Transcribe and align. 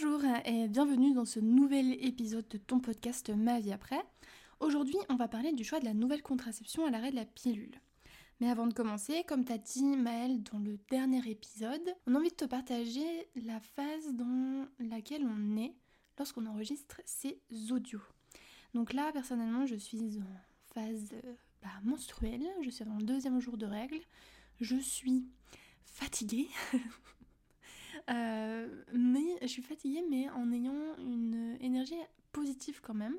Bonjour 0.00 0.22
et 0.44 0.68
bienvenue 0.68 1.12
dans 1.12 1.24
ce 1.24 1.40
nouvel 1.40 1.92
épisode 2.04 2.46
de 2.48 2.58
ton 2.58 2.78
podcast 2.78 3.30
Ma 3.30 3.58
vie 3.58 3.72
après. 3.72 4.00
Aujourd'hui, 4.60 4.98
on 5.08 5.16
va 5.16 5.26
parler 5.26 5.52
du 5.52 5.64
choix 5.64 5.80
de 5.80 5.86
la 5.86 5.94
nouvelle 5.94 6.22
contraception 6.22 6.86
à 6.86 6.90
l'arrêt 6.90 7.10
de 7.10 7.16
la 7.16 7.24
pilule. 7.24 7.80
Mais 8.40 8.48
avant 8.48 8.68
de 8.68 8.74
commencer, 8.74 9.24
comme 9.26 9.44
t'as 9.44 9.58
dit 9.58 9.96
Maëlle 9.96 10.42
dans 10.44 10.60
le 10.60 10.78
dernier 10.90 11.28
épisode, 11.28 11.82
on 12.06 12.14
a 12.14 12.18
envie 12.18 12.28
de 12.28 12.34
te 12.34 12.44
partager 12.44 13.28
la 13.34 13.58
phase 13.58 14.12
dans 14.12 14.68
laquelle 14.78 15.24
on 15.24 15.56
est 15.56 15.74
lorsqu'on 16.16 16.46
enregistre 16.46 17.00
ces 17.04 17.40
audios. 17.72 18.02
Donc 18.74 18.92
là, 18.92 19.10
personnellement, 19.12 19.66
je 19.66 19.74
suis 19.74 20.20
en 20.20 20.74
phase 20.74 21.12
bah, 21.60 21.70
menstruelle, 21.82 22.46
je 22.62 22.70
suis 22.70 22.84
dans 22.84 22.98
le 22.98 23.04
deuxième 23.04 23.40
jour 23.40 23.56
de 23.56 23.66
règles, 23.66 24.00
je 24.60 24.76
suis 24.76 25.24
fatiguée. 25.84 26.48
Euh, 28.10 28.84
mais 28.92 29.38
je 29.42 29.46
suis 29.46 29.62
fatiguée, 29.62 30.02
mais 30.08 30.28
en 30.30 30.50
ayant 30.52 30.96
une 30.98 31.56
énergie 31.60 31.94
positive 32.32 32.80
quand 32.82 32.94
même. 32.94 33.16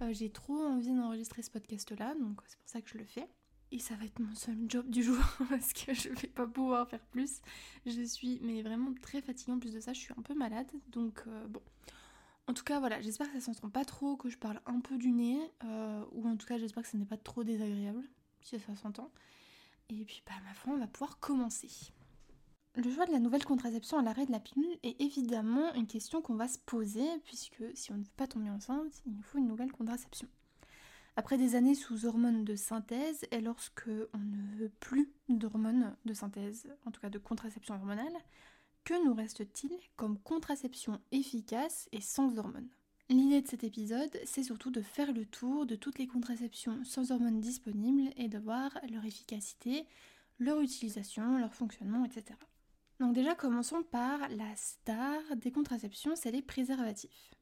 Euh, 0.00 0.12
j'ai 0.12 0.30
trop 0.30 0.60
envie 0.62 0.92
d'enregistrer 0.94 1.42
ce 1.42 1.50
podcast-là, 1.50 2.14
donc 2.14 2.40
c'est 2.46 2.58
pour 2.58 2.68
ça 2.68 2.80
que 2.80 2.88
je 2.88 2.98
le 2.98 3.04
fais. 3.04 3.28
Et 3.70 3.78
ça 3.78 3.94
va 3.94 4.04
être 4.04 4.18
mon 4.18 4.34
seul 4.34 4.56
job 4.68 4.88
du 4.90 5.02
jour 5.02 5.16
parce 5.48 5.72
que 5.72 5.94
je 5.94 6.10
vais 6.10 6.28
pas 6.28 6.46
pouvoir 6.46 6.88
faire 6.88 7.04
plus. 7.06 7.40
Je 7.86 8.02
suis 8.02 8.38
mais 8.42 8.62
vraiment 8.62 8.92
très 9.00 9.22
fatiguée 9.22 9.52
en 9.52 9.58
plus 9.58 9.72
de 9.72 9.80
ça, 9.80 9.94
je 9.94 10.00
suis 10.00 10.14
un 10.16 10.22
peu 10.22 10.34
malade. 10.34 10.70
Donc 10.88 11.22
euh, 11.26 11.46
bon. 11.48 11.62
En 12.48 12.54
tout 12.54 12.64
cas 12.64 12.80
voilà, 12.80 13.00
j'espère 13.00 13.32
que 13.32 13.40
ça 13.40 13.52
s'entend 13.52 13.70
pas 13.70 13.84
trop, 13.84 14.16
que 14.16 14.28
je 14.28 14.36
parle 14.36 14.60
un 14.66 14.80
peu 14.80 14.98
du 14.98 15.10
nez. 15.10 15.38
ou 16.10 16.28
en 16.28 16.36
tout 16.36 16.46
cas 16.46 16.58
j'espère 16.58 16.82
que 16.82 16.88
ce 16.88 16.96
n'est 16.96 17.06
pas 17.06 17.16
trop 17.16 17.44
désagréable, 17.44 18.02
si 18.42 18.58
ça 18.58 18.76
s'entend. 18.76 19.10
Et 19.88 20.04
puis 20.04 20.22
bah 20.26 20.34
ma 20.44 20.52
foi 20.52 20.74
on 20.74 20.78
va 20.78 20.88
pouvoir 20.88 21.18
commencer. 21.20 21.92
Le 22.74 22.90
choix 22.90 23.04
de 23.04 23.12
la 23.12 23.18
nouvelle 23.18 23.44
contraception 23.44 23.98
à 23.98 24.02
l'arrêt 24.02 24.24
de 24.24 24.32
la 24.32 24.40
pilule 24.40 24.78
est 24.82 24.98
évidemment 24.98 25.74
une 25.74 25.86
question 25.86 26.22
qu'on 26.22 26.36
va 26.36 26.48
se 26.48 26.58
poser, 26.58 27.06
puisque 27.24 27.62
si 27.74 27.92
on 27.92 27.98
ne 27.98 28.02
veut 28.02 28.10
pas 28.16 28.26
tomber 28.26 28.48
enceinte, 28.48 29.02
il 29.04 29.12
nous 29.12 29.22
faut 29.22 29.36
une 29.36 29.48
nouvelle 29.48 29.70
contraception. 29.70 30.26
Après 31.16 31.36
des 31.36 31.54
années 31.54 31.74
sous 31.74 32.06
hormones 32.06 32.46
de 32.46 32.56
synthèse, 32.56 33.26
et 33.30 33.42
lorsque 33.42 33.90
on 34.14 34.18
ne 34.18 34.56
veut 34.56 34.72
plus 34.80 35.12
d'hormones 35.28 35.94
de 36.06 36.14
synthèse, 36.14 36.66
en 36.86 36.90
tout 36.90 37.02
cas 37.02 37.10
de 37.10 37.18
contraception 37.18 37.74
hormonale, 37.74 38.16
que 38.84 39.04
nous 39.04 39.12
reste-t-il 39.12 39.70
comme 39.96 40.18
contraception 40.18 40.98
efficace 41.10 41.90
et 41.92 42.00
sans 42.00 42.38
hormones? 42.38 42.70
L'idée 43.10 43.42
de 43.42 43.48
cet 43.48 43.64
épisode, 43.64 44.18
c'est 44.24 44.42
surtout 44.42 44.70
de 44.70 44.80
faire 44.80 45.12
le 45.12 45.26
tour 45.26 45.66
de 45.66 45.76
toutes 45.76 45.98
les 45.98 46.06
contraceptions 46.06 46.82
sans 46.84 47.12
hormones 47.12 47.40
disponibles 47.40 48.10
et 48.16 48.28
de 48.28 48.38
voir 48.38 48.70
leur 48.90 49.04
efficacité, 49.04 49.84
leur 50.38 50.58
utilisation, 50.62 51.36
leur 51.36 51.54
fonctionnement, 51.54 52.06
etc. 52.06 52.38
Donc 53.02 53.14
déjà 53.14 53.34
commençons 53.34 53.82
par 53.82 54.28
la 54.28 54.54
star 54.54 55.20
des 55.34 55.50
contraceptions, 55.50 56.14
c'est 56.14 56.30
les 56.30 56.40
préservatifs. 56.40 57.34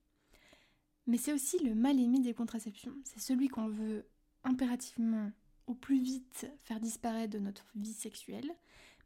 Mais 1.07 1.19
c'est 1.19 1.35
aussi 1.35 1.59
le 1.63 1.75
mal-aimé 1.75 2.19
des 2.21 2.33
contraceptions. 2.33 2.95
C'est 3.05 3.21
celui 3.21 3.49
qu'on 3.49 3.69
veut 3.69 4.07
impérativement 4.43 5.31
au 5.67 5.75
plus 5.75 6.01
vite 6.01 6.51
faire 6.61 6.81
disparaître 6.81 7.35
de 7.35 7.41
notre 7.41 7.67
vie 7.75 7.93
sexuelle. 7.93 8.51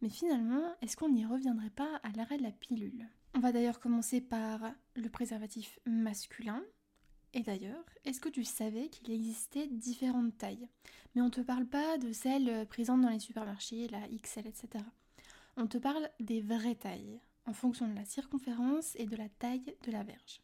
Mais 0.01 0.09
finalement, 0.09 0.63
est-ce 0.81 0.97
qu'on 0.97 1.09
n'y 1.09 1.27
reviendrait 1.27 1.71
pas 1.71 1.97
à 2.05 2.13
l'arrêt 2.13 2.39
de 2.39 2.45
la 2.45 2.53
pilule? 2.53 3.05
On 3.35 3.41
va 3.41 3.51
d'ailleurs 3.51 3.81
commencer 3.81 4.21
par 4.21 4.61
le 4.95 5.09
préservatif 5.09 5.81
masculin. 5.87 6.63
Et 7.33 7.43
d'ailleurs, 7.43 7.85
est-ce 8.05 8.21
que 8.21 8.29
tu 8.29 8.45
savais 8.45 8.91
qu'il 8.91 9.11
existait 9.11 9.67
différentes 9.67 10.39
tailles? 10.39 10.69
Mais 11.17 11.21
on 11.21 11.27
ne 11.27 11.31
te 11.31 11.41
parle 11.41 11.67
pas 11.67 11.99
de 11.99 12.13
celles 12.13 12.65
présentes 12.69 13.01
dans 13.01 13.11
les 13.11 13.19
supermarchés, 13.19 13.89
la 13.89 14.07
XL, 14.07 14.47
etc. 14.47 14.85
On 15.57 15.67
te 15.67 15.79
parle 15.79 16.09
des 16.19 16.41
vraies 16.41 16.75
tailles, 16.75 17.21
en 17.47 17.53
fonction 17.53 17.87
de 17.89 17.95
la 17.95 18.05
circonférence 18.05 18.97
et 18.97 19.07
de 19.07 19.17
la 19.17 19.29
taille 19.29 19.77
de 19.85 19.93
la 19.93 20.03
verge. 20.03 20.41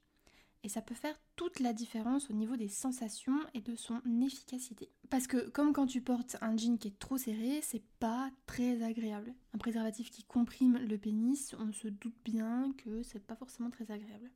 Et 0.62 0.68
ça 0.68 0.82
peut 0.82 0.94
faire 0.94 1.18
toute 1.36 1.58
la 1.58 1.72
différence 1.72 2.30
au 2.30 2.34
niveau 2.34 2.56
des 2.56 2.68
sensations 2.68 3.38
et 3.54 3.60
de 3.60 3.74
son 3.74 4.02
efficacité. 4.22 4.90
Parce 5.08 5.26
que 5.26 5.48
comme 5.48 5.72
quand 5.72 5.86
tu 5.86 6.02
portes 6.02 6.36
un 6.42 6.56
jean 6.56 6.78
qui 6.78 6.88
est 6.88 6.98
trop 6.98 7.16
serré, 7.16 7.60
c'est 7.62 7.82
pas 7.98 8.30
très 8.46 8.82
agréable. 8.82 9.34
Un 9.54 9.58
préservatif 9.58 10.10
qui 10.10 10.22
comprime 10.22 10.76
le 10.76 10.98
pénis, 10.98 11.56
on 11.58 11.72
se 11.72 11.88
doute 11.88 12.16
bien 12.24 12.72
que 12.76 13.02
c'est 13.02 13.26
pas 13.26 13.36
forcément 13.36 13.70
très 13.70 13.90
agréable. 13.90 14.30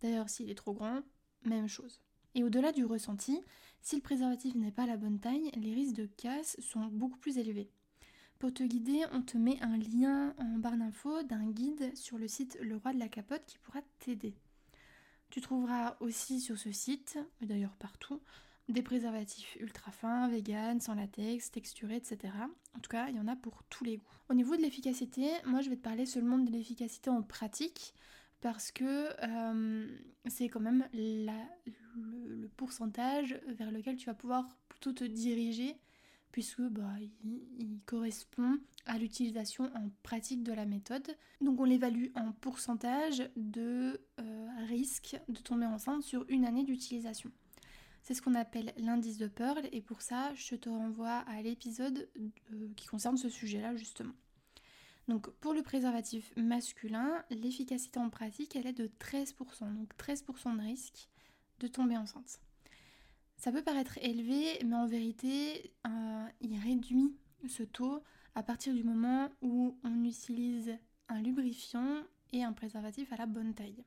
D'ailleurs, 0.00 0.30
s'il 0.30 0.50
est 0.50 0.54
trop 0.54 0.72
grand, 0.72 1.00
même 1.44 1.68
chose. 1.68 2.00
Et 2.34 2.44
au-delà 2.44 2.70
du 2.70 2.84
ressenti, 2.84 3.40
si 3.82 3.96
le 3.96 4.02
préservatif 4.02 4.54
n'est 4.54 4.72
pas 4.72 4.86
la 4.86 4.96
bonne 4.96 5.18
taille, 5.18 5.50
les 5.56 5.74
risques 5.74 5.96
de 5.96 6.06
casse 6.06 6.56
sont 6.60 6.86
beaucoup 6.86 7.18
plus 7.18 7.38
élevés. 7.38 7.70
Pour 8.38 8.52
te 8.52 8.62
guider, 8.62 9.02
on 9.12 9.22
te 9.22 9.38
met 9.38 9.58
un 9.62 9.78
lien 9.78 10.34
en 10.38 10.58
barre 10.58 10.76
d'infos 10.76 11.22
d'un 11.22 11.50
guide 11.50 11.96
sur 11.96 12.18
le 12.18 12.28
site 12.28 12.58
Le 12.60 12.76
Roi 12.76 12.92
de 12.92 12.98
la 12.98 13.08
Capote 13.08 13.44
qui 13.46 13.58
pourra 13.58 13.80
t'aider. 13.98 14.34
Tu 15.30 15.40
trouveras 15.40 15.96
aussi 16.00 16.40
sur 16.40 16.58
ce 16.58 16.70
site, 16.70 17.18
et 17.40 17.46
d'ailleurs 17.46 17.76
partout, 17.76 18.20
des 18.68 18.82
préservatifs 18.82 19.56
ultra 19.60 19.90
fins, 19.90 20.28
vegan, 20.28 20.80
sans 20.80 20.94
latex, 20.94 21.50
texturés, 21.50 21.96
etc. 21.96 22.34
En 22.76 22.80
tout 22.80 22.90
cas, 22.90 23.08
il 23.08 23.16
y 23.16 23.20
en 23.20 23.28
a 23.28 23.36
pour 23.36 23.62
tous 23.70 23.84
les 23.84 23.96
goûts. 23.96 24.04
Au 24.28 24.34
niveau 24.34 24.54
de 24.56 24.62
l'efficacité, 24.62 25.30
moi 25.46 25.62
je 25.62 25.70
vais 25.70 25.76
te 25.76 25.82
parler 25.82 26.04
seulement 26.04 26.38
de 26.38 26.50
l'efficacité 26.50 27.08
en 27.10 27.22
pratique 27.22 27.94
parce 28.40 28.70
que 28.70 29.08
euh, 29.22 29.88
c'est 30.26 30.48
quand 30.48 30.60
même 30.60 30.86
le, 30.92 31.26
le, 31.96 32.48
pourcentage 32.56 33.40
vers 33.48 33.70
lequel 33.70 33.96
tu 33.96 34.06
vas 34.06 34.14
pouvoir 34.14 34.46
plutôt 34.68 34.92
te 34.92 35.04
diriger 35.04 35.76
puisque 36.32 36.62
bah, 36.62 36.94
il, 37.24 37.80
correspond 37.86 38.58
à 38.84 38.98
l'utilisation 38.98 39.64
en 39.74 39.90
pratique 40.02 40.42
de 40.42 40.52
la 40.52 40.66
méthode. 40.66 41.16
Donc 41.40 41.60
on 41.60 41.64
l'évalue 41.64 42.08
en 42.14 42.32
pourcentage 42.32 43.30
de 43.36 44.00
euh, 44.20 44.48
risque 44.68 45.16
de 45.28 45.40
tomber 45.40 45.66
enceinte 45.66 46.02
sur 46.02 46.24
une 46.28 46.44
année 46.44 46.64
d'utilisation. 46.64 47.30
C'est 48.02 48.14
ce 48.14 48.22
qu'on 48.22 48.34
appelle 48.34 48.72
l'indice 48.76 49.18
de 49.18 49.26
Pearl 49.28 49.68
et 49.72 49.80
pour 49.80 50.02
ça 50.02 50.32
je 50.34 50.54
te 50.56 50.68
renvoie 50.68 51.24
à 51.26 51.42
l'épisode 51.42 52.08
euh, 52.52 52.68
qui 52.76 52.86
concerne 52.86 53.16
ce 53.16 53.28
sujet-là 53.28 53.76
justement. 53.76 54.14
Donc 55.08 55.30
pour 55.40 55.54
le 55.54 55.62
préservatif 55.62 56.32
masculin, 56.36 57.24
l'efficacité 57.30 57.98
en 57.98 58.10
pratique 58.10 58.56
elle 58.56 58.66
est 58.66 58.72
de 58.72 58.90
13%, 59.00 59.74
donc 59.74 59.92
13% 59.98 60.56
de 60.56 60.62
risque 60.62 61.08
de 61.60 61.66
tomber 61.66 61.96
enceinte. 61.96 62.40
Ça 63.36 63.52
peut 63.52 63.62
paraître 63.62 63.98
élevé, 64.02 64.58
mais 64.64 64.76
en 64.76 64.86
vérité, 64.86 65.72
euh, 65.86 66.26
il 66.40 66.58
réduit 66.58 67.14
ce 67.48 67.62
taux 67.62 68.02
à 68.34 68.42
partir 68.42 68.74
du 68.74 68.82
moment 68.82 69.28
où 69.42 69.78
on 69.84 70.04
utilise 70.04 70.76
un 71.08 71.20
lubrifiant 71.20 72.02
et 72.32 72.42
un 72.42 72.52
préservatif 72.52 73.12
à 73.12 73.16
la 73.16 73.26
bonne 73.26 73.54
taille. 73.54 73.84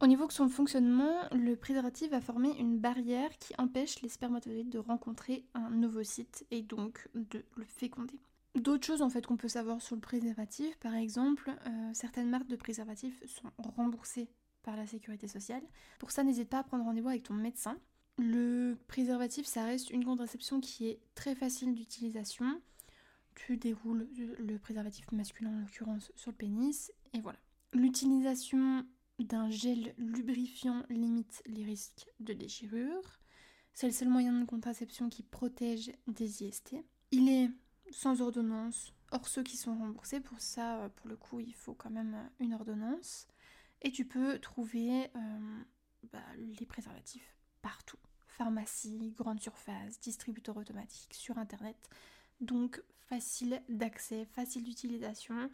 Au 0.00 0.06
niveau 0.06 0.26
de 0.26 0.32
son 0.32 0.48
fonctionnement, 0.48 1.14
le 1.32 1.54
préservatif 1.54 2.10
va 2.10 2.20
former 2.20 2.50
une 2.58 2.78
barrière 2.78 3.30
qui 3.38 3.54
empêche 3.58 4.02
les 4.02 4.08
spermatozoïdes 4.08 4.70
de 4.70 4.78
rencontrer 4.78 5.46
un 5.54 5.82
ovocyte 5.82 6.46
et 6.50 6.62
donc 6.62 7.08
de 7.14 7.44
le 7.56 7.64
féconder. 7.64 8.18
D'autres 8.54 8.86
choses 8.86 9.02
en 9.02 9.08
fait 9.08 9.26
qu'on 9.26 9.36
peut 9.36 9.48
savoir 9.48 9.80
sur 9.80 9.94
le 9.94 10.00
préservatif, 10.00 10.76
par 10.78 10.94
exemple, 10.94 11.50
euh, 11.66 11.90
certaines 11.92 12.28
marques 12.28 12.48
de 12.48 12.56
préservatifs 12.56 13.24
sont 13.26 13.50
remboursées 13.58 14.28
par 14.62 14.76
la 14.76 14.86
sécurité 14.86 15.28
sociale. 15.28 15.62
Pour 15.98 16.10
ça, 16.10 16.22
n'hésite 16.22 16.48
pas 16.48 16.58
à 16.58 16.64
prendre 16.64 16.84
rendez-vous 16.84 17.08
avec 17.08 17.22
ton 17.22 17.34
médecin 17.34 17.78
le 18.18 18.76
préservatif, 18.86 19.46
ça 19.46 19.64
reste 19.64 19.90
une 19.90 20.04
contraception 20.04 20.60
qui 20.60 20.88
est 20.88 21.00
très 21.14 21.34
facile 21.34 21.74
d'utilisation. 21.74 22.60
Tu 23.34 23.56
déroules 23.56 24.08
le 24.38 24.58
préservatif 24.58 25.10
masculin 25.10 25.50
en 25.50 25.60
l'occurrence 25.60 26.12
sur 26.14 26.30
le 26.30 26.36
pénis 26.36 26.92
et 27.12 27.20
voilà. 27.20 27.38
L'utilisation 27.72 28.86
d'un 29.18 29.50
gel 29.50 29.94
lubrifiant 29.98 30.84
limite 30.88 31.42
les 31.46 31.64
risques 31.64 32.06
de 32.20 32.32
déchirure. 32.32 33.20
C'est 33.72 33.88
le 33.88 33.92
seul 33.92 34.08
moyen 34.08 34.38
de 34.38 34.44
contraception 34.44 35.08
qui 35.08 35.24
protège 35.24 35.90
des 36.06 36.44
IST. 36.44 36.76
Il 37.10 37.28
est 37.28 37.50
sans 37.90 38.20
ordonnance, 38.20 38.92
hors 39.10 39.26
ceux 39.26 39.42
qui 39.42 39.56
sont 39.56 39.76
remboursés. 39.76 40.20
Pour 40.20 40.40
ça, 40.40 40.90
pour 40.96 41.08
le 41.08 41.16
coup, 41.16 41.40
il 41.40 41.54
faut 41.54 41.74
quand 41.74 41.90
même 41.90 42.16
une 42.38 42.54
ordonnance. 42.54 43.26
Et 43.82 43.90
tu 43.90 44.04
peux 44.04 44.38
trouver 44.38 45.10
euh, 45.16 45.62
bah, 46.12 46.22
les 46.38 46.66
préservatifs 46.66 47.33
partout. 47.64 47.96
Pharmacie, 48.26 49.14
grande 49.16 49.40
surface, 49.40 49.98
distributeur 50.00 50.58
automatique, 50.58 51.14
sur 51.14 51.38
internet. 51.38 51.76
Donc 52.40 52.82
facile 53.08 53.62
d'accès, 53.70 54.26
facile 54.26 54.64
d'utilisation. 54.64 55.50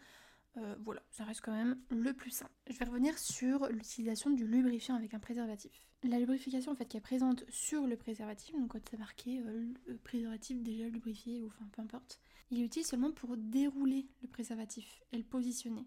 Euh, 0.56 0.74
voilà, 0.80 1.00
ça 1.12 1.22
reste 1.22 1.42
quand 1.42 1.52
même 1.52 1.78
le 1.88 2.12
plus 2.12 2.32
simple. 2.32 2.50
Je 2.68 2.76
vais 2.76 2.84
revenir 2.84 3.16
sur 3.16 3.68
l'utilisation 3.68 4.30
du 4.30 4.44
lubrifiant 4.44 4.96
avec 4.96 5.14
un 5.14 5.20
préservatif. 5.20 5.86
La 6.02 6.18
lubrification 6.18 6.72
en 6.72 6.74
fait 6.74 6.86
qui 6.86 6.96
est 6.96 7.00
présente 7.00 7.44
sur 7.48 7.86
le 7.86 7.96
préservatif, 7.96 8.56
donc 8.56 8.72
quand 8.72 8.80
c'est 8.90 8.98
marqué 8.98 9.40
euh, 9.46 9.72
préservatif 10.02 10.60
déjà 10.60 10.88
lubrifié 10.88 11.40
ou 11.40 11.46
enfin 11.46 11.66
peu 11.70 11.82
importe, 11.82 12.18
il 12.50 12.58
est 12.58 12.64
utile 12.64 12.84
seulement 12.84 13.12
pour 13.12 13.36
dérouler 13.36 14.08
le 14.22 14.28
préservatif 14.28 15.00
et 15.12 15.16
le 15.16 15.22
positionner. 15.22 15.86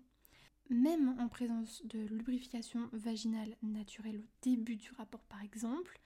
Même 0.70 1.16
en 1.20 1.28
présence 1.28 1.86
de 1.86 2.00
lubrification 2.00 2.90
vaginale 2.94 3.56
naturelle 3.62 4.20
au 4.20 4.26
début 4.42 4.78
du 4.78 4.92
rapport 4.92 5.24
par 5.26 5.42
exemple, 5.44 6.00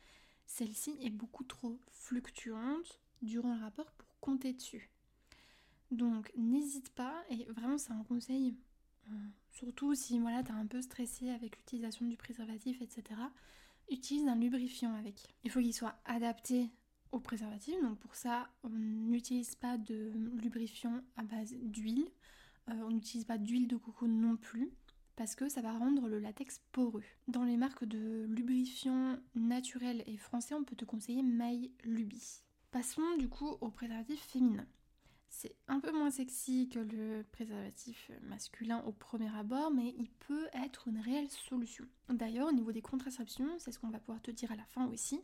celle-ci 0.46 0.98
est 1.02 1.10
beaucoup 1.10 1.44
trop 1.44 1.80
fluctuante 1.92 3.00
durant 3.22 3.56
le 3.56 3.62
rapport 3.62 3.92
pour 3.92 4.20
compter 4.20 4.54
dessus. 4.54 4.90
Donc 5.92 6.32
n'hésite 6.36 6.90
pas, 6.90 7.24
et 7.30 7.46
vraiment 7.46 7.78
c'est 7.78 7.94
un 7.94 8.04
conseil 8.04 8.56
surtout 9.52 9.96
si 9.96 10.20
voilà, 10.20 10.44
tu 10.44 10.52
es 10.52 10.56
un 10.56 10.66
peu 10.66 10.82
stressé 10.82 11.30
avec 11.30 11.58
l'utilisation 11.58 12.06
du 12.06 12.18
préservatif, 12.18 12.82
etc., 12.82 13.20
utilise 13.90 14.28
un 14.28 14.36
lubrifiant 14.36 14.94
avec. 14.96 15.24
Il 15.44 15.52
faut 15.52 15.62
qu'il 15.62 15.74
soit 15.74 15.96
adapté 16.06 16.70
au 17.12 17.20
préservatif, 17.20 17.76
donc 17.82 17.98
pour 18.00 18.16
ça, 18.16 18.50
on 18.64 18.70
n'utilise 18.70 19.56
pas 19.56 19.78
de 19.78 20.12
lubrifiant 20.36 21.02
à 21.16 21.24
base 21.24 21.54
d'huile, 21.54 22.08
euh, 22.70 22.82
on 22.86 22.92
n'utilise 22.92 23.26
pas 23.26 23.38
d'huile 23.38 23.68
de 23.68 23.78
coco 23.78 24.08
non 24.08 24.38
plus, 24.38 24.72
parce 25.16 25.36
que 25.36 25.50
ça 25.50 25.62
va 25.62 25.72
rendre 25.78 26.08
le 26.08 26.20
latex 26.20 26.62
poreux. 26.72 27.04
Dans 27.28 27.44
les 27.44 27.58
marques 27.58 27.86
de 27.86 28.26
lubrifiants 28.30 29.18
naturels 29.36 30.04
et 30.06 30.18
français, 30.18 30.56
on 30.56 30.64
peut 30.64 30.76
te 30.76 30.86
conseiller 30.86 31.24
My 31.24 31.72
Luby. 31.84 32.42
Passons 32.72 33.18
du 33.18 33.28
coup 33.28 33.58
au 33.62 33.70
préservatif 33.70 34.20
féminin. 34.22 34.66
C'est 35.30 35.56
un 35.68 35.80
peu 35.80 35.92
moins 35.92 36.10
sexy 36.10 36.70
que 36.70 36.80
le 36.80 37.24
préservatif 37.32 38.12
masculin 38.24 38.84
au 38.86 38.92
premier 38.92 39.34
abord, 39.36 39.72
mais 39.72 39.94
il 39.98 40.10
peut 40.10 40.48
être 40.54 40.88
une 40.88 41.00
réelle 41.00 41.30
solution. 41.30 41.86
D'ailleurs, 42.10 42.48
au 42.48 42.52
niveau 42.52 42.72
des 42.72 42.82
contraceptions, 42.82 43.60
c'est 43.60 43.72
ce 43.72 43.80
qu'on 43.80 43.90
va 43.90 44.00
pouvoir 44.00 44.22
te 44.22 44.32
dire 44.32 44.52
à 44.52 44.56
la 44.56 44.66
fin 44.66 44.88
aussi, 44.88 45.20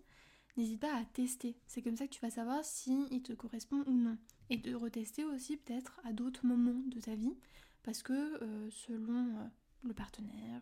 n'hésite 0.57 0.81
pas 0.81 0.95
à 0.95 1.05
tester. 1.05 1.57
C'est 1.67 1.81
comme 1.81 1.97
ça 1.97 2.07
que 2.07 2.13
tu 2.13 2.21
vas 2.21 2.29
savoir 2.29 2.63
si 2.63 3.07
il 3.11 3.23
te 3.23 3.33
correspond 3.33 3.83
ou 3.87 3.93
non. 3.93 4.17
Et 4.53 4.57
de 4.57 4.75
retester 4.75 5.23
aussi 5.23 5.57
peut-être 5.57 5.99
à 6.03 6.13
d'autres 6.13 6.45
moments 6.45 6.79
de 6.87 6.99
ta 6.99 7.15
vie, 7.15 7.35
parce 7.81 8.03
que 8.03 8.13
euh, 8.13 8.69
selon 8.69 9.29
euh, 9.29 9.47
le 9.83 9.93
partenaire, 9.95 10.61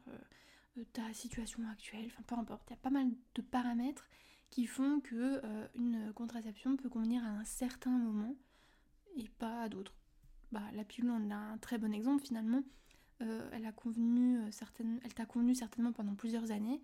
euh, 0.77 0.83
ta 0.93 1.13
situation 1.13 1.67
actuelle, 1.69 2.05
enfin 2.07 2.23
peu 2.25 2.35
importe, 2.35 2.63
il 2.69 2.71
y 2.71 2.73
a 2.75 2.77
pas 2.77 2.89
mal 2.89 3.07
de 3.35 3.41
paramètres 3.41 4.07
qui 4.49 4.65
font 4.65 4.99
que 5.01 5.41
une 5.75 6.11
contraception 6.13 6.75
peut 6.75 6.89
convenir 6.89 7.23
à 7.23 7.29
un 7.29 7.45
certain 7.45 7.91
moment 7.91 8.35
et 9.15 9.29
pas 9.39 9.63
à 9.63 9.69
d'autres. 9.69 9.95
Bah, 10.51 10.63
la 10.73 10.83
pilule 10.83 11.11
en 11.11 11.31
a 11.31 11.35
un 11.35 11.57
très 11.57 11.77
bon 11.77 11.93
exemple 11.93 12.25
finalement. 12.25 12.61
Elle 13.19 13.65
a 13.65 13.71
convenu 13.71 14.39
elle 15.05 15.13
t'a 15.13 15.25
convenu 15.25 15.55
certainement 15.55 15.93
pendant 15.93 16.15
plusieurs 16.15 16.51
années. 16.51 16.81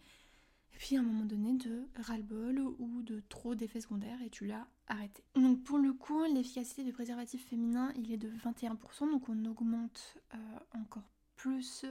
Et 0.74 0.78
puis 0.78 0.96
à 0.96 1.00
un 1.00 1.04
moment 1.04 1.26
donné 1.26 1.54
de 1.54 1.88
ras-le-bol 1.96 2.60
ou 2.60 3.02
de 3.02 3.22
trop 3.30 3.56
d'effets 3.56 3.82
secondaires 3.82 4.22
et 4.22 4.30
tu 4.30 4.46
l'as 4.46 4.68
arrêté. 4.88 5.24
Donc 5.36 5.64
pour 5.64 5.78
le 5.78 5.94
coup, 5.94 6.24
l'efficacité 6.34 6.84
du 6.84 6.94
préservatif 6.94 7.46
féminin, 7.48 7.92
il 7.96 8.12
est 8.12 8.18
de 8.18 8.30
21%, 8.30 9.12
donc 9.12 9.30
on 9.30 9.46
augmente 9.46 10.18
euh, 10.34 10.38
encore 10.80 11.10
plus 11.36 11.86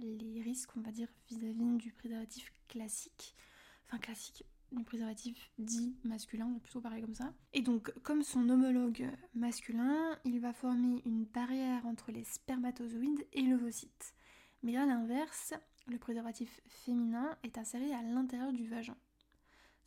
les 0.00 0.40
risques, 0.42 0.70
on 0.76 0.80
va 0.80 0.92
dire, 0.92 1.08
vis-à-vis 1.28 1.76
du 1.76 1.92
préservatif 1.92 2.52
classique. 2.68 3.34
Enfin 3.86 3.98
classique, 3.98 4.44
du 4.72 4.84
préservatif 4.84 5.50
dit 5.58 5.96
masculin, 6.04 6.46
on 6.46 6.54
va 6.54 6.60
plutôt 6.60 6.80
parler 6.80 7.02
comme 7.02 7.14
ça. 7.14 7.34
Et 7.52 7.62
donc, 7.62 7.92
comme 8.02 8.22
son 8.22 8.48
homologue 8.48 9.06
masculin, 9.34 10.18
il 10.24 10.40
va 10.40 10.52
former 10.52 11.02
une 11.04 11.24
barrière 11.24 11.86
entre 11.86 12.10
les 12.12 12.24
spermatozoïdes 12.24 13.26
et 13.32 13.42
l'ovocyte. 13.42 14.14
Mais 14.62 14.76
à 14.76 14.86
l'inverse, 14.86 15.54
le 15.86 15.98
préservatif 15.98 16.60
féminin 16.66 17.36
est 17.42 17.58
inséré 17.58 17.92
à 17.92 18.02
l'intérieur 18.02 18.52
du 18.52 18.66
vagin. 18.66 18.96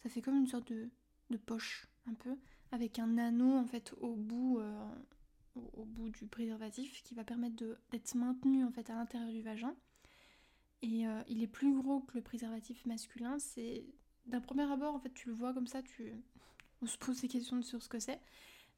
Ça 0.04 0.10
fait 0.10 0.22
comme 0.22 0.38
une 0.38 0.48
sorte 0.48 0.72
de, 0.72 0.90
poche, 1.38 1.88
un 2.08 2.14
peu, 2.14 2.36
avec 2.72 3.00
un 3.00 3.18
anneau 3.18 3.58
en 3.58 3.66
fait 3.66 3.94
au 4.02 4.16
bout, 4.16 4.60
euh, 4.60 6.10
du 6.10 6.28
préservatif 6.28 7.02
qui 7.04 7.16
va 7.16 7.24
permettre 7.24 7.56
d'être 7.92 8.16
maintenu 8.16 8.64
en 8.64 8.72
fait 8.72 8.90
à 8.90 8.96
l'intérieur 8.96 9.32
du 9.32 9.42
vagin. 9.42 9.76
Et 10.82 11.08
euh, 11.08 11.22
il 11.28 11.42
est 11.42 11.48
plus 11.48 11.74
gros 11.74 12.02
que 12.02 12.16
le 12.16 12.22
préservatif 12.22 12.86
masculin, 12.86 13.40
c'est 13.40 13.86
d'un 14.26 14.42
premier 14.42 14.70
abord, 14.72 14.96
en 14.96 15.00
fait, 15.00 15.14
tu 15.14 15.30
le 15.30 15.36
vois 15.36 15.54
comme 15.54 15.68
ça, 15.68 15.82
tu... 15.82 16.12
on 16.82 16.86
se 16.86 16.98
pose 16.98 17.22
des 17.22 17.28
questions 17.28 17.62
sur 17.62 17.82
ce 17.82 17.90
que 17.90 18.00
c'est. 18.00 18.20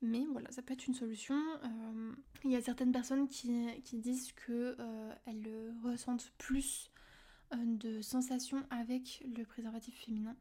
Mais 0.01 0.25
voilà, 0.31 0.51
ça 0.51 0.61
peut 0.61 0.73
être 0.73 0.85
une 0.87 0.93
solution. 0.93 1.41
Euh, 1.63 2.11
il 2.43 2.51
y 2.51 2.55
a 2.55 2.61
certaines 2.61 2.91
personnes 2.91 3.27
qui, 3.27 3.49
disent 3.93 4.31
qu'elles 4.33 4.75
euh, 4.79 5.71
ressentent 5.83 6.31
plus 6.37 6.91
de 7.55 8.01
sensations 8.01 8.65
avec 8.69 9.23
le 9.38 9.44
préservatif 9.44 9.95
féminin. 10.05 10.35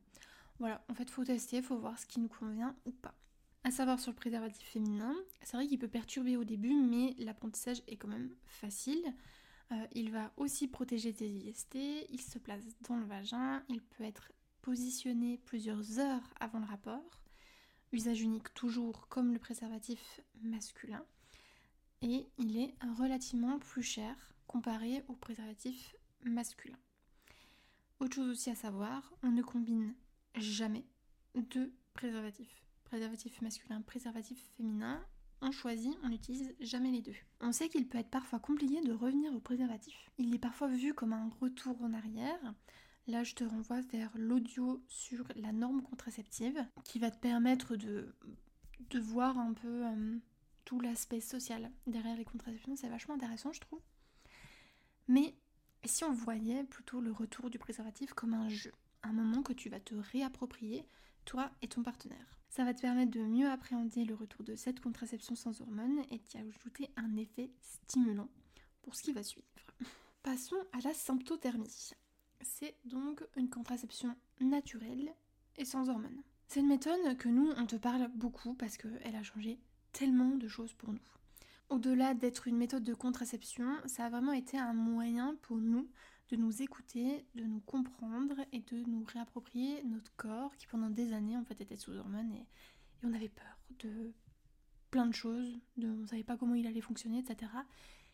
Voilà, 0.59 0.85
en 0.89 0.95
fait, 0.95 1.11
faut 1.11 1.25
tester, 1.25 1.63
faut 1.63 1.77
voir 1.77 1.99
ce 1.99 2.07
qui 2.07 2.21
nous 2.21 2.29
convient 2.29 2.75
ou 2.87 2.91
pas. 2.91 3.15
À 3.65 3.71
savoir 3.71 3.99
sur 3.99 4.13
le 4.13 4.17
préservatif 4.17 4.67
féminin, 4.69 5.15
c'est 5.43 5.57
vrai 5.57 5.67
qu'il 5.67 5.79
peut 5.79 5.89
perturber 5.89 6.37
au 6.37 6.45
début, 6.45 6.73
mais 6.73 7.15
l'apprentissage 7.19 7.83
est 7.89 7.97
quand 7.97 8.09
même 8.09 8.31
facile. 8.47 9.05
il 9.93 10.13
va 10.13 10.33
aussi 10.37 10.69
protéger 10.69 11.13
tes 11.13 11.29
IST, 11.29 11.75
il 12.11 12.21
se 12.21 12.39
place 12.39 12.63
dans 12.89 12.97
le 12.97 13.05
vagin, 13.05 13.63
il 13.69 13.83
peut 13.83 14.05
être 14.05 14.31
positionné 14.63 15.39
plusieurs 15.45 15.99
heures 15.99 16.33
avant 16.39 16.61
le 16.61 16.67
rapport, 16.67 17.21
usage 17.93 18.21
unique 18.21 18.55
toujours 18.55 19.09
comme 19.09 19.33
le 19.33 19.39
préservatif 19.39 20.21
masculin, 20.43 21.05
et 22.03 22.29
il 22.39 22.57
est 22.57 22.75
relativement 22.99 23.59
plus 23.59 23.83
cher 23.83 24.15
comparé 24.47 25.03
au 25.09 25.15
préservatif 25.15 25.97
masculin. 26.25 26.79
Autre 28.01 28.17
chose 28.17 28.31
aussi 28.31 28.51
à 28.51 28.55
savoir, 28.55 29.13
on 29.23 29.31
ne 29.31 29.43
combine 29.43 29.95
jamais 30.35 30.85
deux 31.35 31.73
préservatifs. 31.95 32.65
Préservatif 32.85 33.41
masculin, 33.43 33.81
préservatif 33.83 34.39
féminin, 34.57 35.05
on 35.41 35.51
choisit, 35.51 35.97
on 36.03 36.09
n'utilise 36.09 36.55
jamais 36.61 36.91
les 36.91 37.03
deux. 37.03 37.17
On 37.41 37.53
sait 37.53 37.69
qu'il 37.69 37.89
peut 37.89 37.99
être 37.99 38.11
parfois 38.11 38.39
compliqué 38.39 38.81
de 38.83 38.93
revenir 38.93 39.35
au 39.35 39.41
préservatif. 39.41 40.11
Il 40.19 40.35
est 40.35 40.39
parfois 40.39 40.69
vu 40.69 40.95
comme 40.95 41.13
un 41.13 41.31
retour 41.41 41.81
en 41.83 41.93
arrière, 41.93 42.55
Là, 43.09 43.23
je 43.23 43.35
te 43.35 43.45
renvoie 43.45 43.81
vers 43.83 44.11
l'audio 44.17 44.83
sur 44.89 45.25
la 45.37 45.53
norme 45.53 45.81
contraceptive 45.81 46.67
qui 46.83 46.99
va 46.99 47.11
te 47.11 47.19
permettre 47.19 47.77
de, 47.77 48.13
voir 48.99 49.39
un 49.39 49.53
peu 49.53 49.87
euh, 49.87 50.19
tout 50.65 50.81
l'aspect 50.81 51.21
social 51.21 51.71
derrière 51.87 52.17
les 52.17 52.25
contraceptions. 52.25 52.75
C'est 52.75 52.89
vachement 52.89 53.15
intéressant, 53.15 53.53
je 53.53 53.61
trouve. 53.61 53.81
Mais 55.07 55.37
si 55.87 56.05
on 56.05 56.13
voyait 56.13 56.65
plutôt 56.65 57.01
le 57.01 57.13
retour 57.13 57.51
du 57.51 57.59
préservatif 57.59 58.15
comme 58.15 58.35
un 58.35 58.49
jeu, 58.49 58.73
un 59.03 59.13
moment 59.13 59.43
que 59.43 59.53
tu 59.53 59.69
vas 59.69 59.81
te 59.81 59.95
réapproprier, 59.95 60.87
toi 61.25 61.51
et 61.63 61.69
ton 61.69 61.83
partenaire. 61.83 62.39
Ça 62.49 62.65
va 62.65 62.73
te 62.73 62.81
permettre 62.81 63.11
de 63.11 63.21
mieux 63.21 63.51
appréhender 63.51 64.05
le 64.05 64.15
retour 64.15 64.45
de 64.45 64.57
cette 64.57 64.81
contraception 64.81 65.35
sans 65.35 65.61
hormones 65.61 66.01
et 66.11 66.19
d'y 66.19 66.39
ajouter 66.39 66.89
un 66.97 67.17
effet 67.17 67.51
stimulant 67.61 68.29
pour 68.83 68.95
ce 68.95 69.03
qui 69.03 69.13
va 69.13 69.23
suivre. 69.23 69.47
Passons 70.23 70.57
à 70.73 70.81
la 70.81 70.95
symptothermie. 70.95 71.91
C'est 72.41 72.77
donc 72.85 73.23
une 73.37 73.51
contraception 73.51 74.17
naturelle 74.41 75.13
et 75.57 75.65
sans 75.65 75.89
hormones. 75.89 76.23
C'est 76.49 76.61
une 76.61 76.69
méthode 76.69 77.17
que 77.19 77.29
nous, 77.29 77.51
on 77.57 77.67
te 77.67 77.77
parle 77.77 78.09
beaucoup 78.15 78.55
parce 78.55 78.77
qu'elle 78.77 79.17
a 79.17 79.23
changé 79.23 79.59
tellement 79.93 80.37
de 80.37 80.49
choses 80.49 80.73
pour 80.75 80.93
nous. 80.93 81.16
Au-delà 81.69 82.15
d'être 82.15 82.47
une 82.47 82.57
méthode 82.57 82.85
de 82.85 82.95
contraception, 82.95 83.67
ça 83.87 84.05
a 84.05 84.11
vraiment 84.11 84.33
été 84.33 84.57
un 84.57 84.73
moyen 84.73 85.37
pour 85.43 85.57
nous 85.57 85.89
de 86.29 86.37
nous 86.37 86.63
écouter, 86.63 87.27
de 87.35 87.45
nous 87.45 87.61
comprendre 87.61 88.37
et 88.53 88.61
de 88.61 88.85
nous 88.89 89.05
réapproprier 89.05 89.83
notre 89.85 90.15
corps 90.17 90.57
qui 90.57 90.67
pendant 90.67 90.91
des 90.91 91.13
années 91.13 91.37
en 91.37 91.45
fait 91.45 91.61
était 91.61 91.77
sous 91.77 91.97
hormones 91.97 92.33
et, 92.33 92.47
on 93.03 93.13
avait 93.13 93.29
peur 93.29 93.61
de 93.79 94.15
plein 94.91 95.07
de 95.07 95.15
choses, 95.15 95.61
de, 95.77 95.89
on 95.89 95.97
ne 95.99 96.07
savait 96.07 96.25
pas 96.25 96.37
comment 96.37 96.55
il 96.55 96.67
allait 96.67 96.81
fonctionner, 96.81 97.19
etc. 97.19 97.53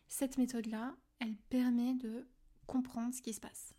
Cette 0.07 0.37
méthode-là, 0.37 0.95
elle 1.19 1.35
permet 1.49 1.93
de 1.95 2.27
comprendre 2.67 3.13
ce 3.13 3.21
qui 3.21 3.33
se 3.33 3.39
passe. 3.39 3.73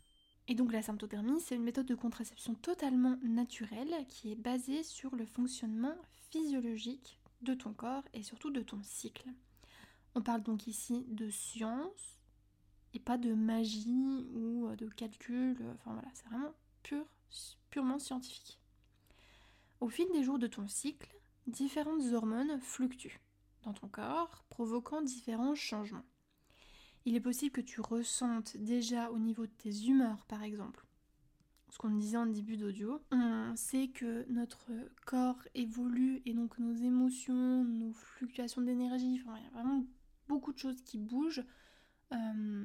Et 0.49 0.55
donc 0.55 0.73
la 0.73 0.83
symptothermie, 0.83 1.41
c'est 1.41 1.55
une 1.55 1.63
méthode 1.63 1.87
de 1.87 1.95
contraception 1.95 2.55
totalement 2.55 3.17
naturelle 3.23 3.95
qui 4.09 4.33
est 4.33 4.37
basée 4.37 4.83
sur 4.83 5.15
le 5.15 5.27
fonctionnement 5.27 5.97
physiologique 6.31 7.21
de 7.43 7.55
ton 7.55 7.75
corps 7.75 8.05
et 8.13 8.23
surtout 8.23 8.51
de 8.51 8.63
ton 8.63 8.83
cycle. 8.83 9.29
On 10.15 10.23
parle 10.23 10.43
donc 10.43 10.67
ici 10.67 11.05
de 11.09 11.29
science 11.29 12.19
et 12.93 13.01
pas 13.01 13.19
de 13.19 13.35
magie 13.35 14.27
ou 14.35 14.69
de 14.77 14.87
calcul, 14.89 15.57
enfin 15.75 15.93
voilà, 15.95 16.09
c'est 16.15 16.27
vraiment 16.27 16.55
pur, 16.83 17.05
purement 17.71 17.99
scientifique. 17.99 18.61
Au 19.81 19.89
fil 19.89 20.07
des 20.13 20.23
jours 20.23 20.39
de 20.39 20.47
ton 20.47 20.69
cycle, 20.69 21.15
différentes 21.49 22.13
hormones 22.13 22.61
fluctuent 22.61 23.21
dans 23.65 23.73
ton 23.73 23.89
corps, 23.89 24.45
provoquant 24.51 25.03
différents 25.03 25.55
changements. 25.55 26.05
Il 27.07 27.17
est 27.17 27.21
possible 27.21 27.53
que 27.53 27.61
tu 27.61 27.81
ressentes 27.81 28.57
déjà 28.57 29.11
au 29.11 29.19
niveau 29.19 29.47
de 29.47 29.53
tes 29.53 29.87
humeurs, 29.87 30.25
par 30.27 30.43
exemple. 30.43 30.87
Ce 31.71 31.79
qu'on 31.79 31.91
disait 31.91 32.17
en 32.17 32.27
début 32.27 32.57
d'audio, 32.57 33.03
sait 33.57 33.89
que 33.89 34.25
notre 34.31 34.71
corps 35.07 35.43
évolue 35.55 36.23
et 36.25 36.33
donc 36.33 36.59
nos 36.59 36.73
émotions, 36.73 37.65
nos 37.65 37.93
fluctuations 37.93 38.63
d'énergie, 38.63 39.21
enfin, 39.21 39.37
il 39.39 39.45
y 39.45 39.47
a 39.49 39.51
vraiment 39.51 39.85
beaucoup 40.29 40.53
de 40.53 40.59
choses 40.59 40.81
qui 40.83 40.99
bougent 40.99 41.45
euh, 42.13 42.65